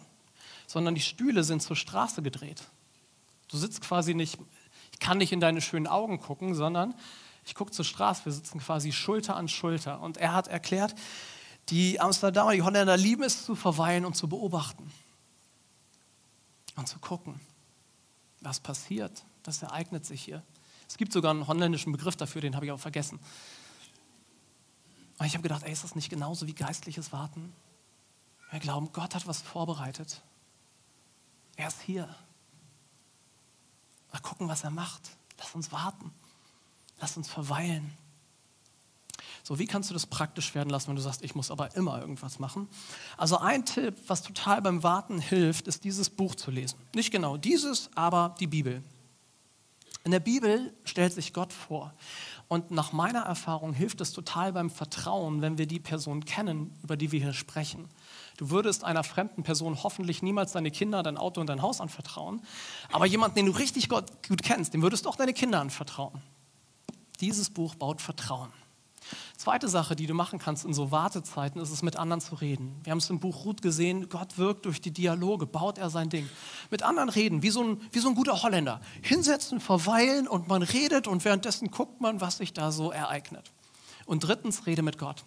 sondern 0.65 0.95
die 0.95 1.01
Stühle 1.01 1.43
sind 1.43 1.61
zur 1.61 1.75
Straße 1.75 2.21
gedreht. 2.21 2.63
Du 3.47 3.57
sitzt 3.57 3.81
quasi 3.81 4.13
nicht, 4.13 4.37
ich 4.91 4.99
kann 4.99 5.17
nicht 5.17 5.31
in 5.31 5.39
deine 5.39 5.61
schönen 5.61 5.87
Augen 5.87 6.19
gucken, 6.19 6.55
sondern 6.55 6.93
ich 7.45 7.55
gucke 7.55 7.71
zur 7.71 7.85
Straße, 7.85 8.25
wir 8.25 8.31
sitzen 8.33 8.59
quasi 8.59 8.91
Schulter 8.91 9.35
an 9.35 9.47
Schulter. 9.47 10.01
Und 10.01 10.17
er 10.17 10.33
hat 10.33 10.47
erklärt, 10.47 10.95
die 11.69 11.99
Amsterdamer, 11.99 12.53
die 12.53 12.63
Holländer 12.63 12.97
lieben 12.97 13.23
es 13.23 13.45
zu 13.45 13.55
verweilen 13.55 14.03
und 14.03 14.15
zu 14.15 14.27
beobachten 14.27 14.91
und 16.77 16.87
zu 16.87 16.99
gucken, 16.99 17.41
was 18.39 18.61
passiert. 18.61 19.25
Das 19.43 19.61
ereignet 19.61 20.05
sich 20.05 20.23
hier. 20.23 20.43
Es 20.87 20.95
gibt 20.95 21.11
sogar 21.11 21.31
einen 21.31 21.47
holländischen 21.47 21.91
Begriff 21.91 22.15
dafür, 22.15 22.39
den 22.39 22.55
habe 22.55 22.65
ich 22.65 22.71
auch 22.71 22.79
vergessen. 22.79 23.19
Und 25.17 25.25
ich 25.25 25.33
habe 25.33 25.43
gedacht, 25.43 25.63
ey, 25.63 25.71
ist 25.73 25.83
das 25.83 25.95
nicht 25.95 26.09
genauso 26.09 26.47
wie 26.47 26.53
geistliches 26.53 27.11
Warten? 27.11 27.51
Wir 28.51 28.59
glauben, 28.59 28.91
Gott 28.93 29.15
hat 29.15 29.27
was 29.27 29.41
vorbereitet. 29.41 30.21
Er 31.57 31.67
ist 31.67 31.81
hier. 31.81 32.15
Mal 34.13 34.21
gucken, 34.21 34.47
was 34.47 34.63
er 34.63 34.69
macht. 34.69 35.17
Lass 35.37 35.53
uns 35.55 35.71
warten. 35.71 36.11
Lass 36.99 37.17
uns 37.17 37.27
verweilen. 37.27 37.91
So, 39.47 39.59
wie 39.59 39.65
kannst 39.65 39.89
du 39.89 39.93
das 39.93 40.05
praktisch 40.05 40.53
werden 40.55 40.69
lassen, 40.69 40.89
wenn 40.89 40.97
du 40.97 41.01
sagst, 41.01 41.23
ich 41.23 41.33
muss 41.33 41.51
aber 41.51 41.73
immer 41.77 42.01
irgendwas 42.01 42.37
machen? 42.37 42.67
Also 43.15 43.37
ein 43.37 43.63
Tipp, 43.63 43.95
was 44.07 44.21
total 44.21 44.61
beim 44.61 44.83
Warten 44.83 45.19
hilft, 45.19 45.69
ist 45.69 45.85
dieses 45.85 46.09
Buch 46.09 46.35
zu 46.35 46.51
lesen. 46.51 46.77
Nicht 46.93 47.11
genau 47.11 47.37
dieses, 47.37 47.89
aber 47.95 48.35
die 48.41 48.47
Bibel. 48.47 48.83
In 50.03 50.11
der 50.11 50.19
Bibel 50.19 50.73
stellt 50.83 51.13
sich 51.13 51.31
Gott 51.31 51.53
vor. 51.53 51.93
Und 52.49 52.71
nach 52.71 52.91
meiner 52.91 53.21
Erfahrung 53.21 53.71
hilft 53.71 54.01
es 54.01 54.11
total 54.11 54.51
beim 54.51 54.69
Vertrauen, 54.69 55.41
wenn 55.41 55.57
wir 55.57 55.65
die 55.65 55.79
Person 55.79 56.25
kennen, 56.25 56.77
über 56.83 56.97
die 56.97 57.13
wir 57.13 57.21
hier 57.21 57.31
sprechen. 57.31 57.87
Du 58.35 58.49
würdest 58.49 58.83
einer 58.83 59.05
fremden 59.05 59.43
Person 59.43 59.81
hoffentlich 59.81 60.21
niemals 60.21 60.51
deine 60.51 60.71
Kinder, 60.71 61.03
dein 61.03 61.15
Auto 61.15 61.39
und 61.39 61.47
dein 61.47 61.61
Haus 61.61 61.79
anvertrauen. 61.79 62.41
Aber 62.91 63.05
jemanden, 63.05 63.35
den 63.35 63.45
du 63.45 63.53
richtig 63.53 63.87
gut 63.87 64.11
kennst, 64.43 64.73
dem 64.73 64.81
würdest 64.81 65.05
du 65.05 65.09
auch 65.09 65.15
deine 65.15 65.31
Kinder 65.31 65.61
anvertrauen. 65.61 66.21
Dieses 67.21 67.49
Buch 67.49 67.75
baut 67.75 68.01
Vertrauen. 68.01 68.51
Zweite 69.37 69.69
Sache, 69.69 69.95
die 69.95 70.07
du 70.07 70.15
machen 70.15 70.39
kannst 70.39 70.65
in 70.65 70.73
so 70.73 70.89
Wartezeiten, 70.89 71.61
ist 71.61 71.69
es, 71.69 71.83
mit 71.83 71.95
anderen 71.95 72.21
zu 72.21 72.33
reden. 72.33 72.75
Wir 72.83 72.89
haben 72.89 72.97
es 72.97 73.09
im 73.11 73.19
Buch 73.19 73.45
Ruth 73.45 73.61
gesehen, 73.61 74.09
Gott 74.09 74.39
wirkt 74.39 74.65
durch 74.65 74.81
die 74.81 74.89
Dialoge, 74.89 75.45
baut 75.45 75.77
er 75.77 75.91
sein 75.91 76.09
Ding. 76.09 76.27
Mit 76.71 76.81
anderen 76.81 77.09
reden, 77.09 77.43
wie 77.43 77.51
so 77.51 77.63
ein, 77.63 77.81
wie 77.91 77.99
so 77.99 78.09
ein 78.09 78.15
guter 78.15 78.41
Holländer. 78.41 78.81
Hinsetzen, 79.03 79.59
verweilen 79.59 80.27
und 80.27 80.47
man 80.47 80.63
redet 80.63 81.07
und 81.07 81.23
währenddessen 81.23 81.69
guckt 81.69 82.01
man, 82.01 82.19
was 82.19 82.37
sich 82.37 82.51
da 82.51 82.71
so 82.71 82.91
ereignet. 82.91 83.51
Und 84.07 84.21
drittens, 84.21 84.65
rede 84.65 84.81
mit 84.81 84.97
Gott. 84.97 85.23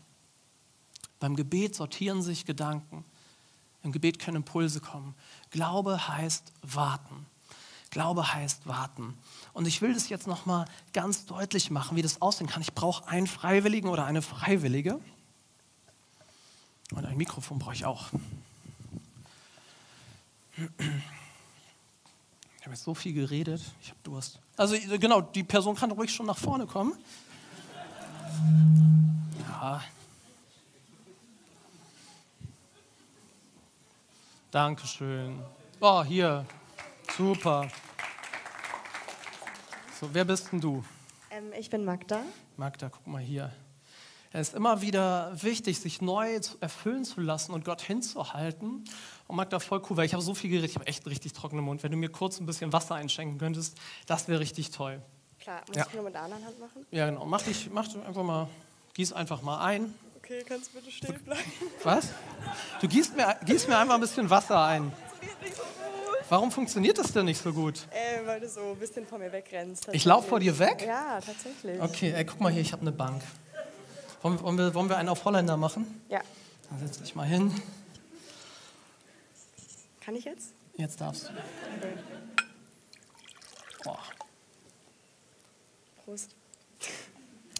Beim 1.20 1.36
Gebet 1.36 1.76
sortieren 1.76 2.20
sich 2.20 2.46
Gedanken. 2.46 3.04
Im 3.84 3.92
Gebet 3.92 4.18
können 4.18 4.38
Impulse 4.38 4.80
kommen. 4.80 5.14
Glaube 5.50 6.08
heißt 6.08 6.52
warten. 6.62 7.26
Glaube 7.90 8.32
heißt 8.32 8.66
warten. 8.66 9.18
Und 9.52 9.66
ich 9.66 9.82
will 9.82 9.92
das 9.92 10.08
jetzt 10.08 10.26
nochmal 10.28 10.66
ganz 10.92 11.26
deutlich 11.26 11.70
machen, 11.70 11.96
wie 11.96 12.02
das 12.02 12.22
aussehen 12.22 12.46
kann. 12.46 12.62
Ich 12.62 12.72
brauche 12.72 13.08
einen 13.08 13.26
Freiwilligen 13.26 13.88
oder 13.88 14.04
eine 14.06 14.22
Freiwillige. 14.22 15.00
Und 16.92 17.04
ein 17.04 17.16
Mikrofon 17.16 17.58
brauche 17.58 17.74
ich 17.74 17.84
auch. 17.84 18.10
Ich 20.56 20.66
habe 22.62 22.70
jetzt 22.70 22.84
so 22.84 22.94
viel 22.94 23.12
geredet, 23.12 23.62
ich 23.80 23.88
habe 23.88 23.98
Durst. 24.02 24.38
Also 24.56 24.76
genau, 24.98 25.20
die 25.20 25.42
Person 25.42 25.74
kann 25.74 25.90
ruhig 25.90 26.12
schon 26.12 26.26
nach 26.26 26.38
vorne 26.38 26.66
kommen. 26.66 26.92
Ja. 29.48 29.82
Dankeschön. 34.50 35.40
Oh, 35.80 36.04
hier. 36.04 36.44
Super. 37.20 37.68
So, 40.00 40.08
wer 40.14 40.24
bist 40.24 40.50
denn 40.50 40.58
du? 40.62 40.82
Ähm, 41.30 41.52
ich 41.58 41.68
bin 41.68 41.84
Magda. 41.84 42.22
Magda, 42.56 42.88
guck 42.88 43.06
mal 43.06 43.20
hier. 43.20 43.52
Es 44.32 44.48
ist 44.48 44.54
immer 44.54 44.80
wieder 44.80 45.30
wichtig, 45.42 45.78
sich 45.80 46.00
neu 46.00 46.40
erfüllen 46.62 47.04
zu 47.04 47.20
lassen 47.20 47.52
und 47.52 47.62
Gott 47.66 47.82
hinzuhalten. 47.82 48.84
Und 49.26 49.36
Magda, 49.36 49.58
voll 49.58 49.82
cool, 49.90 49.98
weil 49.98 50.06
ich 50.06 50.14
habe 50.14 50.22
so 50.22 50.32
viel 50.32 50.48
geredet, 50.48 50.70
ich 50.70 50.76
habe 50.76 50.86
echt 50.86 51.04
einen 51.04 51.12
richtig 51.12 51.34
trockenen 51.34 51.62
Mund. 51.62 51.82
Wenn 51.82 51.90
du 51.90 51.98
mir 51.98 52.08
kurz 52.08 52.40
ein 52.40 52.46
bisschen 52.46 52.72
Wasser 52.72 52.94
einschenken 52.94 53.36
könntest, 53.36 53.76
das 54.06 54.26
wäre 54.26 54.40
richtig 54.40 54.70
toll. 54.70 55.02
Klar, 55.40 55.60
muss 55.68 55.76
Ja. 55.76 55.84
ich 55.88 55.92
nur 55.92 56.04
mit 56.04 56.14
der 56.14 56.22
anderen 56.22 56.42
Hand 56.46 56.58
machen? 56.58 56.86
Ja, 56.90 57.04
genau. 57.04 57.26
Mach 57.26 57.42
dich, 57.42 57.68
mach 57.70 57.86
dich 57.86 58.02
einfach 58.02 58.22
mal, 58.24 58.48
gieß 58.94 59.12
einfach 59.12 59.42
mal 59.42 59.62
ein. 59.62 59.92
Okay, 60.16 60.42
kannst 60.48 60.72
du 60.72 60.78
bitte 60.78 60.90
stehen 60.90 61.22
bleiben? 61.22 61.52
Was? 61.82 62.08
Du 62.80 62.88
gießt 62.88 63.14
mir, 63.14 63.36
gießt 63.44 63.68
mir 63.68 63.76
einfach 63.76 63.96
ein 63.96 64.00
bisschen 64.00 64.30
Wasser 64.30 64.64
ein. 64.64 64.90
Warum 66.30 66.50
funktioniert 66.52 66.96
das 66.96 67.12
denn 67.12 67.24
nicht 67.26 67.42
so 67.42 67.52
gut? 67.52 67.86
Äh, 67.90 68.24
weil 68.24 68.38
du 68.40 68.48
so 68.48 68.60
ein 68.70 68.76
bisschen 68.78 69.04
von 69.04 69.18
mir 69.20 69.32
wegrennst. 69.32 69.88
Ich 69.92 70.04
laufe 70.04 70.28
vor 70.28 70.38
dir 70.38 70.56
weg? 70.60 70.84
Ja, 70.86 71.20
tatsächlich. 71.20 71.80
Okay, 71.82 72.12
ey, 72.12 72.24
guck 72.24 72.40
mal 72.40 72.52
hier, 72.52 72.62
ich 72.62 72.70
habe 72.72 72.82
eine 72.82 72.92
Bank. 72.92 73.20
Wollen, 74.22 74.36
wir- 74.38 74.42
wollen, 74.44 74.56
wir, 74.58 74.72
wollen 74.74 74.88
wir 74.88 74.96
einen 74.96 75.08
auf 75.08 75.24
Holländer 75.24 75.56
machen? 75.56 76.02
Ja. 76.08 76.20
Dann 76.70 76.78
setz 76.78 77.00
dich 77.00 77.16
mal 77.16 77.26
hin. 77.26 77.52
Kann 80.00 80.14
ich 80.14 80.24
jetzt? 80.24 80.50
Jetzt 80.76 81.00
darfst 81.00 81.28
du. 81.28 81.32
Boah, 83.82 83.98
Prost. 86.04 86.36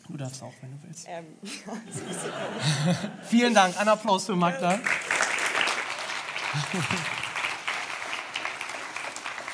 du 0.08 0.16
darfst 0.16 0.42
auch, 0.44 0.52
wenn 0.60 0.70
du 0.70 0.78
willst. 0.86 1.06
Ähm, 1.08 1.26
ja, 1.66 1.72
Vielen 3.24 3.52
Dank. 3.52 3.76
Ein 3.80 3.88
Applaus 3.88 4.26
für 4.26 4.36
Magda. 4.36 4.78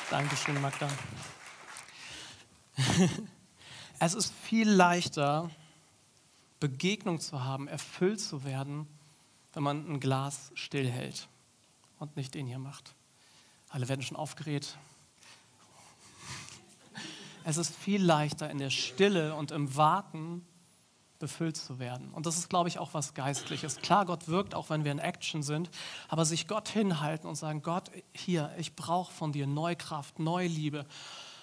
Dankeschön, 0.09 0.61
Magda. 0.61 0.87
Es 3.99 4.13
ist 4.13 4.31
viel 4.43 4.69
leichter, 4.69 5.49
Begegnung 6.59 7.19
zu 7.19 7.43
haben, 7.43 7.67
erfüllt 7.67 8.21
zu 8.21 8.43
werden, 8.43 8.87
wenn 9.53 9.63
man 9.63 9.91
ein 9.91 9.99
Glas 9.99 10.51
stillhält 10.53 11.27
und 11.97 12.15
nicht 12.15 12.35
den 12.35 12.45
hier 12.45 12.59
macht. 12.59 12.93
Alle 13.69 13.89
werden 13.89 14.03
schon 14.03 14.15
aufgeregt. 14.15 14.77
Es 17.43 17.57
ist 17.57 17.75
viel 17.75 18.03
leichter 18.03 18.51
in 18.51 18.59
der 18.59 18.69
Stille 18.69 19.33
und 19.33 19.51
im 19.51 19.75
Warten 19.75 20.45
befüllt 21.19 21.57
zu 21.57 21.79
werden. 21.79 22.09
Und 22.11 22.25
das 22.25 22.37
ist, 22.37 22.49
glaube 22.49 22.69
ich, 22.69 22.79
auch 22.79 22.93
was 22.93 23.13
Geistliches. 23.13 23.77
Klar, 23.77 24.05
Gott 24.05 24.27
wirkt, 24.27 24.55
auch 24.55 24.69
wenn 24.69 24.83
wir 24.83 24.91
in 24.91 24.99
Action 24.99 25.43
sind, 25.43 25.69
aber 26.07 26.25
sich 26.25 26.47
Gott 26.47 26.69
hinhalten 26.69 27.27
und 27.27 27.35
sagen, 27.35 27.61
Gott, 27.61 27.91
hier, 28.13 28.51
ich 28.57 28.75
brauche 28.75 29.11
von 29.11 29.31
dir 29.31 29.47
neue 29.47 29.75
Kraft, 29.75 30.19
neue 30.19 30.47
Liebe, 30.47 30.85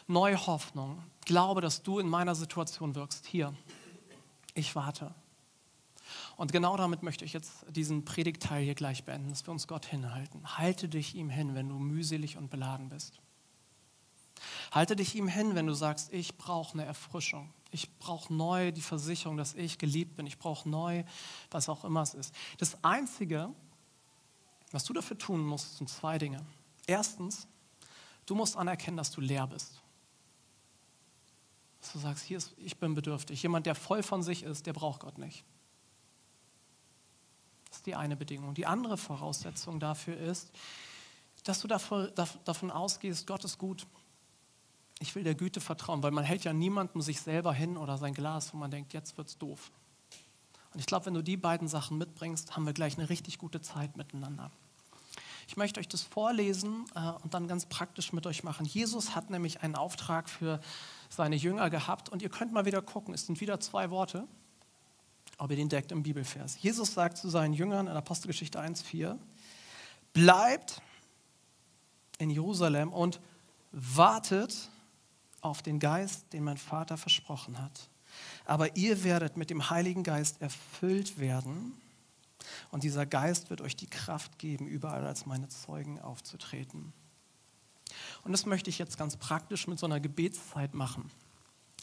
neue 0.06 0.46
Hoffnung. 0.46 1.02
Glaube, 1.24 1.60
dass 1.60 1.82
du 1.82 1.98
in 1.98 2.08
meiner 2.08 2.34
Situation 2.34 2.94
wirkst. 2.94 3.26
Hier, 3.26 3.54
ich 4.54 4.74
warte. 4.74 5.14
Und 6.36 6.52
genau 6.52 6.76
damit 6.76 7.02
möchte 7.02 7.24
ich 7.24 7.32
jetzt 7.32 7.64
diesen 7.70 8.04
Predigtteil 8.04 8.62
hier 8.62 8.74
gleich 8.74 9.04
beenden, 9.04 9.30
dass 9.30 9.46
wir 9.46 9.52
uns 9.52 9.66
Gott 9.66 9.86
hinhalten. 9.86 10.58
Halte 10.58 10.88
dich 10.88 11.14
ihm 11.14 11.30
hin, 11.30 11.54
wenn 11.54 11.68
du 11.68 11.78
mühselig 11.78 12.36
und 12.36 12.50
beladen 12.50 12.88
bist. 12.88 13.20
Halte 14.72 14.96
dich 14.96 15.14
ihm 15.14 15.28
hin, 15.28 15.54
wenn 15.54 15.66
du 15.66 15.74
sagst, 15.74 16.12
ich 16.12 16.36
brauche 16.36 16.74
eine 16.74 16.84
Erfrischung. 16.84 17.52
Ich 17.70 17.98
brauche 17.98 18.32
neu 18.32 18.72
die 18.72 18.80
Versicherung, 18.80 19.36
dass 19.36 19.54
ich 19.54 19.78
geliebt 19.78 20.16
bin. 20.16 20.26
Ich 20.26 20.38
brauche 20.38 20.68
neu, 20.68 21.04
was 21.50 21.68
auch 21.68 21.84
immer 21.84 22.02
es 22.02 22.14
ist. 22.14 22.34
Das 22.58 22.82
Einzige, 22.82 23.52
Was 24.74 24.82
du 24.82 24.92
dafür 24.92 25.16
tun 25.16 25.46
musst, 25.46 25.76
sind 25.76 25.88
zwei 25.88 26.18
Dinge. 26.18 26.44
Erstens, 26.88 27.46
du 28.26 28.34
musst 28.34 28.56
anerkennen, 28.56 28.96
dass 28.96 29.12
du 29.12 29.20
leer 29.20 29.46
bist. 29.46 29.80
Dass 31.80 31.92
du 31.92 32.00
sagst, 32.00 32.24
hier 32.24 32.38
ist, 32.38 32.54
ich 32.56 32.76
bin 32.76 32.92
bedürftig. 32.92 33.40
Jemand, 33.40 33.66
der 33.66 33.76
voll 33.76 34.02
von 34.02 34.24
sich 34.24 34.42
ist, 34.42 34.66
der 34.66 34.72
braucht 34.72 35.02
Gott 35.02 35.16
nicht. 35.16 35.44
Das 37.68 37.76
ist 37.76 37.86
die 37.86 37.94
eine 37.94 38.16
Bedingung. 38.16 38.54
Die 38.54 38.66
andere 38.66 38.96
Voraussetzung 38.96 39.78
dafür 39.78 40.16
ist, 40.16 40.50
dass 41.44 41.60
du 41.60 41.68
davon 41.68 42.70
ausgehst, 42.72 43.28
Gott 43.28 43.44
ist 43.44 43.58
gut. 43.58 43.86
Ich 45.04 45.14
will 45.14 45.22
der 45.22 45.34
Güte 45.34 45.60
vertrauen, 45.60 46.02
weil 46.02 46.12
man 46.12 46.24
hält 46.24 46.44
ja 46.44 46.54
niemandem 46.54 47.02
sich 47.02 47.20
selber 47.20 47.52
hin 47.52 47.76
oder 47.76 47.98
sein 47.98 48.14
Glas, 48.14 48.54
wo 48.54 48.56
man 48.56 48.70
denkt, 48.70 48.94
jetzt 48.94 49.18
wird's 49.18 49.36
doof. 49.36 49.70
Und 50.72 50.80
ich 50.80 50.86
glaube, 50.86 51.04
wenn 51.04 51.12
du 51.12 51.20
die 51.20 51.36
beiden 51.36 51.68
Sachen 51.68 51.98
mitbringst, 51.98 52.56
haben 52.56 52.64
wir 52.64 52.72
gleich 52.72 52.96
eine 52.96 53.10
richtig 53.10 53.36
gute 53.36 53.60
Zeit 53.60 53.98
miteinander. 53.98 54.50
Ich 55.46 55.58
möchte 55.58 55.78
euch 55.78 55.88
das 55.88 56.00
vorlesen 56.00 56.86
äh, 56.94 57.10
und 57.22 57.34
dann 57.34 57.48
ganz 57.48 57.66
praktisch 57.66 58.14
mit 58.14 58.26
euch 58.26 58.44
machen. 58.44 58.64
Jesus 58.64 59.14
hat 59.14 59.28
nämlich 59.28 59.60
einen 59.60 59.74
Auftrag 59.74 60.30
für 60.30 60.58
seine 61.10 61.36
Jünger 61.36 61.68
gehabt 61.68 62.08
und 62.08 62.22
ihr 62.22 62.30
könnt 62.30 62.54
mal 62.54 62.64
wieder 62.64 62.80
gucken, 62.80 63.12
es 63.12 63.26
sind 63.26 63.42
wieder 63.42 63.60
zwei 63.60 63.90
Worte, 63.90 64.26
ob 65.36 65.50
ihr 65.50 65.56
den 65.58 65.68
deckt 65.68 65.92
im 65.92 66.02
Bibelvers. 66.02 66.62
Jesus 66.62 66.94
sagt 66.94 67.18
zu 67.18 67.28
seinen 67.28 67.52
Jüngern 67.52 67.88
in 67.88 67.92
Apostelgeschichte 67.92 68.58
1,4, 68.58 69.18
bleibt 70.14 70.80
in 72.16 72.30
Jerusalem 72.30 72.90
und 72.90 73.20
wartet 73.70 74.70
auf 75.44 75.62
den 75.62 75.78
Geist, 75.78 76.32
den 76.32 76.44
mein 76.44 76.56
Vater 76.56 76.96
versprochen 76.96 77.60
hat. 77.60 77.88
Aber 78.44 78.76
ihr 78.76 79.04
werdet 79.04 79.36
mit 79.36 79.50
dem 79.50 79.70
Heiligen 79.70 80.02
Geist 80.02 80.40
erfüllt 80.40 81.18
werden 81.18 81.74
und 82.70 82.82
dieser 82.82 83.06
Geist 83.06 83.50
wird 83.50 83.60
euch 83.60 83.76
die 83.76 83.86
Kraft 83.86 84.38
geben, 84.38 84.66
überall 84.66 85.06
als 85.06 85.26
meine 85.26 85.48
Zeugen 85.48 86.00
aufzutreten. 86.00 86.92
Und 88.22 88.32
das 88.32 88.46
möchte 88.46 88.70
ich 88.70 88.78
jetzt 88.78 88.98
ganz 88.98 89.16
praktisch 89.16 89.66
mit 89.66 89.78
so 89.78 89.86
einer 89.86 90.00
Gebetszeit 90.00 90.74
machen. 90.74 91.10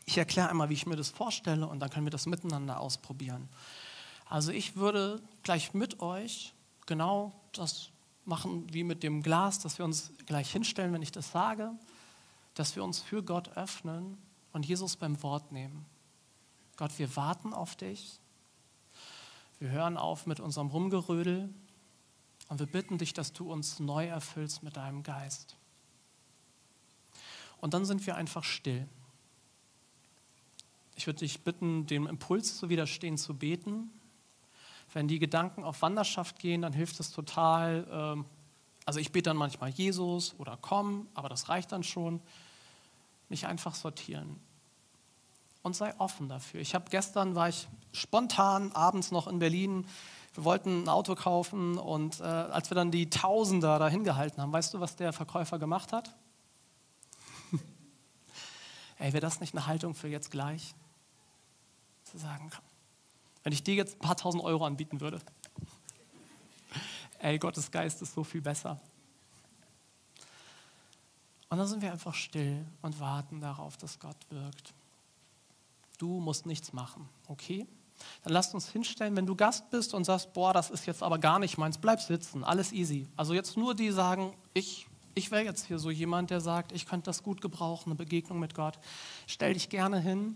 Ich 0.05 0.17
erkläre 0.17 0.49
einmal, 0.49 0.69
wie 0.69 0.73
ich 0.73 0.85
mir 0.85 0.95
das 0.95 1.09
vorstelle 1.09 1.67
und 1.67 1.79
dann 1.79 1.89
können 1.89 2.05
wir 2.05 2.11
das 2.11 2.25
miteinander 2.25 2.79
ausprobieren. 2.79 3.47
Also 4.25 4.51
ich 4.51 4.75
würde 4.75 5.21
gleich 5.43 5.73
mit 5.73 5.99
euch 5.99 6.53
genau 6.85 7.33
das 7.53 7.89
machen 8.25 8.71
wie 8.73 8.83
mit 8.83 9.03
dem 9.03 9.23
Glas, 9.23 9.59
dass 9.59 9.77
wir 9.77 9.85
uns 9.85 10.11
gleich 10.25 10.51
hinstellen, 10.51 10.93
wenn 10.93 11.01
ich 11.01 11.11
das 11.11 11.31
sage, 11.31 11.71
dass 12.55 12.75
wir 12.75 12.83
uns 12.83 12.99
für 12.99 13.23
Gott 13.23 13.55
öffnen 13.57 14.17
und 14.53 14.65
Jesus 14.65 14.95
beim 14.95 15.21
Wort 15.23 15.51
nehmen. 15.51 15.85
Gott, 16.77 16.97
wir 16.97 17.15
warten 17.15 17.53
auf 17.53 17.75
dich. 17.75 18.19
Wir 19.59 19.69
hören 19.69 19.97
auf 19.97 20.25
mit 20.25 20.39
unserem 20.39 20.67
Rumgerödel 20.67 21.53
und 22.49 22.59
wir 22.59 22.65
bitten 22.65 22.97
dich, 22.97 23.13
dass 23.13 23.33
du 23.33 23.51
uns 23.51 23.79
neu 23.79 24.07
erfüllst 24.07 24.63
mit 24.63 24.75
deinem 24.75 25.03
Geist. 25.03 25.55
Und 27.59 27.73
dann 27.73 27.85
sind 27.85 28.05
wir 28.07 28.15
einfach 28.15 28.43
still. 28.43 28.87
Ich 30.95 31.07
würde 31.07 31.19
dich 31.19 31.43
bitten, 31.43 31.85
dem 31.85 32.07
Impuls 32.07 32.57
zu 32.57 32.69
widerstehen, 32.69 33.17
zu 33.17 33.35
beten. 33.35 33.91
Wenn 34.93 35.07
die 35.07 35.19
Gedanken 35.19 35.63
auf 35.63 35.81
Wanderschaft 35.81 36.39
gehen, 36.39 36.63
dann 36.63 36.73
hilft 36.73 36.99
es 36.99 37.11
total. 37.11 38.25
Also 38.85 38.99
ich 38.99 39.11
bete 39.11 39.29
dann 39.29 39.37
manchmal 39.37 39.69
Jesus 39.69 40.35
oder 40.37 40.57
komm, 40.59 41.07
aber 41.13 41.29
das 41.29 41.49
reicht 41.49 41.71
dann 41.71 41.83
schon. 41.83 42.21
Mich 43.29 43.47
einfach 43.47 43.75
sortieren 43.75 44.39
und 45.63 45.75
sei 45.75 45.93
offen 45.99 46.27
dafür. 46.27 46.59
Ich 46.61 46.73
habe 46.73 46.85
gestern 46.89 47.35
war 47.35 47.49
ich 47.49 47.67
spontan 47.93 48.71
abends 48.71 49.11
noch 49.11 49.27
in 49.27 49.39
Berlin. 49.39 49.85
Wir 50.33 50.43
wollten 50.43 50.83
ein 50.83 50.89
Auto 50.89 51.15
kaufen 51.15 51.77
und 51.77 52.19
äh, 52.19 52.23
als 52.23 52.69
wir 52.71 52.75
dann 52.75 52.91
die 52.91 53.09
Tausender 53.09 53.79
dahin 53.79 54.03
gehalten 54.03 54.41
haben, 54.41 54.51
weißt 54.51 54.73
du, 54.73 54.79
was 54.79 54.95
der 54.95 55.13
Verkäufer 55.13 55.59
gemacht 55.59 55.91
hat? 55.93 56.15
Ey, 58.97 59.13
wäre 59.13 59.21
das 59.21 59.39
nicht 59.39 59.53
eine 59.53 59.67
Haltung 59.67 59.93
für 59.93 60.07
jetzt 60.07 60.31
gleich? 60.31 60.73
Zu 62.05 62.17
sagen, 62.17 62.49
wenn 63.43 63.53
ich 63.53 63.63
dir 63.63 63.75
jetzt 63.75 63.97
ein 63.97 63.99
paar 63.99 64.17
tausend 64.17 64.43
Euro 64.43 64.65
anbieten 64.65 65.01
würde. 65.01 65.19
Ey, 67.21 67.37
Gottes 67.37 67.69
Geist 67.69 68.01
ist 68.01 68.15
so 68.15 68.23
viel 68.23 68.41
besser. 68.41 68.79
Und 71.49 71.57
dann 71.59 71.67
sind 71.67 71.81
wir 71.81 71.91
einfach 71.91 72.15
still 72.15 72.65
und 72.81 72.99
warten 72.99 73.41
darauf, 73.41 73.77
dass 73.77 73.99
Gott 73.99 74.17
wirkt. 74.29 74.73
Du 75.99 76.19
musst 76.19 76.47
nichts 76.47 76.73
machen, 76.73 77.07
okay? 77.27 77.67
Dann 78.23 78.33
lasst 78.33 78.55
uns 78.55 78.69
hinstellen, 78.69 79.15
wenn 79.15 79.27
du 79.27 79.35
Gast 79.35 79.69
bist 79.69 79.93
und 79.93 80.03
sagst, 80.03 80.33
boah, 80.33 80.51
das 80.51 80.71
ist 80.71 80.87
jetzt 80.87 81.03
aber 81.03 81.19
gar 81.19 81.37
nicht 81.37 81.59
meins, 81.59 81.77
bleib 81.77 82.01
sitzen, 82.01 82.43
alles 82.43 82.71
easy. 82.71 83.07
Also 83.15 83.35
jetzt 83.35 83.55
nur 83.55 83.75
die 83.75 83.91
sagen, 83.91 84.33
ich, 84.55 84.87
ich 85.13 85.29
wäre 85.29 85.43
jetzt 85.43 85.67
hier 85.67 85.77
so 85.77 85.91
jemand, 85.91 86.31
der 86.31 86.41
sagt, 86.41 86.71
ich 86.71 86.87
könnte 86.87 87.05
das 87.05 87.21
gut 87.21 87.39
gebrauchen, 87.39 87.89
eine 87.91 87.95
Begegnung 87.95 88.39
mit 88.39 88.55
Gott. 88.55 88.79
Stell 89.27 89.53
dich 89.53 89.69
gerne 89.69 89.99
hin. 89.99 90.35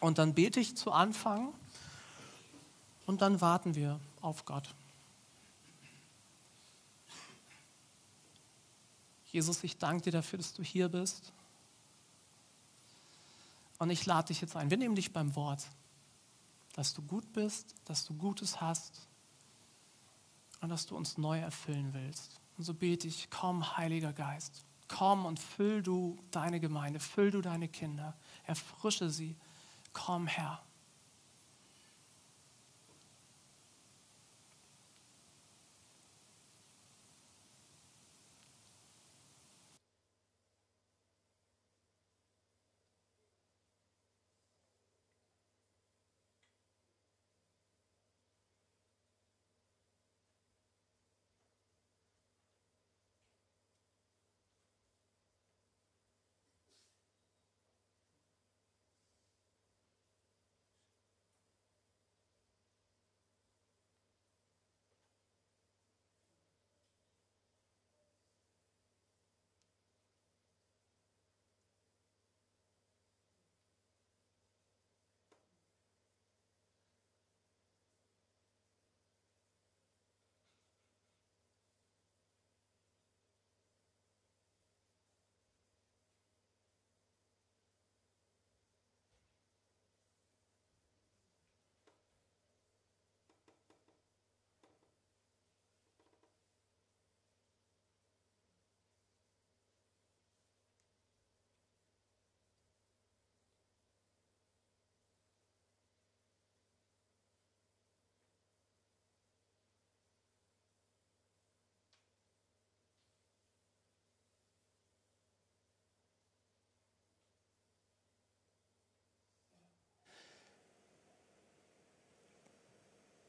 Und 0.00 0.18
dann 0.18 0.34
bete 0.34 0.60
ich 0.60 0.76
zu 0.76 0.92
Anfang 0.92 1.54
und 3.06 3.22
dann 3.22 3.40
warten 3.40 3.74
wir 3.74 4.00
auf 4.20 4.44
Gott. 4.44 4.74
Jesus, 9.34 9.64
ich 9.64 9.78
danke 9.78 10.04
dir 10.04 10.12
dafür, 10.12 10.38
dass 10.38 10.52
du 10.52 10.62
hier 10.62 10.88
bist. 10.88 11.32
Und 13.78 13.90
ich 13.90 14.06
lade 14.06 14.28
dich 14.28 14.40
jetzt 14.40 14.54
ein. 14.54 14.70
Wir 14.70 14.76
nehmen 14.76 14.94
dich 14.94 15.12
beim 15.12 15.34
Wort, 15.34 15.66
dass 16.74 16.94
du 16.94 17.02
gut 17.02 17.32
bist, 17.32 17.74
dass 17.84 18.04
du 18.04 18.14
Gutes 18.14 18.60
hast 18.60 19.08
und 20.60 20.68
dass 20.68 20.86
du 20.86 20.96
uns 20.96 21.18
neu 21.18 21.40
erfüllen 21.40 21.92
willst. 21.92 22.40
Und 22.56 22.64
so 22.64 22.74
bete 22.74 23.08
ich, 23.08 23.28
komm, 23.28 23.76
Heiliger 23.76 24.12
Geist, 24.12 24.64
komm 24.86 25.26
und 25.26 25.40
füll 25.40 25.82
du 25.82 26.16
deine 26.30 26.60
Gemeinde, 26.60 27.00
füll 27.00 27.32
du 27.32 27.40
deine 27.40 27.68
Kinder, 27.68 28.14
erfrische 28.44 29.10
sie. 29.10 29.36
Komm, 29.92 30.28
Herr. 30.28 30.62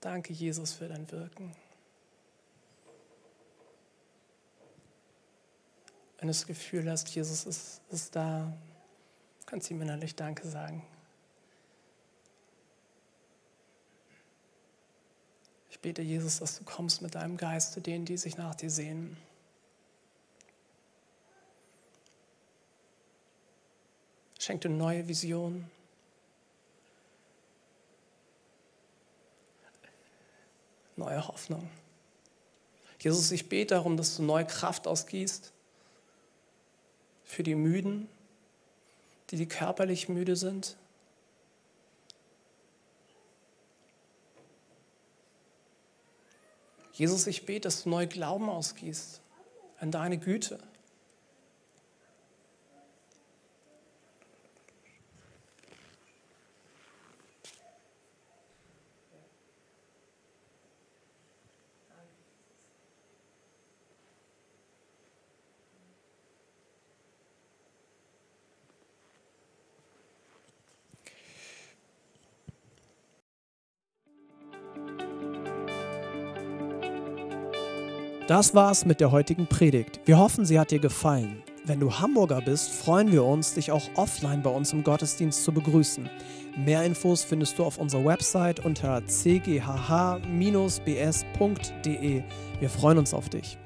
Danke, 0.05 0.33
Jesus, 0.33 0.73
für 0.73 0.87
dein 0.87 1.11
Wirken. 1.11 1.55
Wenn 6.19 6.27
du 6.27 6.31
das 6.31 6.45
Gefühl 6.45 6.87
hast, 6.91 7.09
Jesus 7.09 7.47
ist, 7.47 7.81
ist 7.89 8.15
da, 8.15 8.55
kannst 9.47 9.67
du 9.67 9.73
ihm 9.73 9.81
innerlich 9.81 10.15
Danke 10.15 10.47
sagen. 10.47 10.85
bete, 15.85 16.01
Jesus, 16.01 16.39
dass 16.39 16.57
du 16.57 16.63
kommst 16.63 17.03
mit 17.03 17.13
deinem 17.13 17.37
Geist 17.37 17.73
zu 17.73 17.79
denen, 17.79 18.05
die 18.05 18.17
sich 18.17 18.37
nach 18.37 18.55
dir 18.55 18.71
sehen. 18.71 19.17
Schenk 24.39 24.61
dir 24.61 24.69
neue 24.69 25.07
Visionen. 25.07 25.69
Neue 30.95 31.27
Hoffnung. 31.27 31.69
Jesus, 32.99 33.31
ich 33.31 33.49
bete 33.49 33.75
darum, 33.75 33.97
dass 33.97 34.15
du 34.15 34.23
neue 34.23 34.45
Kraft 34.45 34.87
ausgießt 34.87 35.51
für 37.23 37.43
die 37.43 37.55
Müden, 37.55 38.07
die, 39.29 39.35
die 39.35 39.47
körperlich 39.47 40.09
müde 40.09 40.35
sind. 40.35 40.77
Jesus, 46.93 47.27
ich 47.27 47.45
bete, 47.45 47.61
dass 47.61 47.83
du 47.83 47.89
neu 47.89 48.07
Glauben 48.07 48.49
ausgießt 48.49 49.19
an 49.79 49.91
deine 49.91 50.17
Güte. 50.17 50.59
Das 78.35 78.53
war's 78.53 78.83
mit 78.83 78.99
der 78.99 79.11
heutigen 79.11 79.47
Predigt. 79.47 80.01
Wir 80.03 80.17
hoffen, 80.17 80.45
sie 80.45 80.59
hat 80.59 80.71
dir 80.71 80.79
gefallen. 80.79 81.41
Wenn 81.63 81.79
du 81.79 81.99
Hamburger 81.99 82.41
bist, 82.41 82.69
freuen 82.69 83.13
wir 83.13 83.23
uns, 83.23 83.53
dich 83.53 83.71
auch 83.71 83.83
offline 83.95 84.41
bei 84.41 84.49
uns 84.49 84.73
im 84.73 84.83
Gottesdienst 84.83 85.41
zu 85.41 85.53
begrüßen. 85.53 86.09
Mehr 86.57 86.83
Infos 86.83 87.23
findest 87.23 87.57
du 87.57 87.63
auf 87.63 87.77
unserer 87.77 88.03
Website 88.03 88.65
unter 88.65 89.01
cghh-bs.de. 89.05 89.63
Wir 92.59 92.69
freuen 92.69 92.97
uns 92.97 93.13
auf 93.13 93.29
dich. 93.29 93.57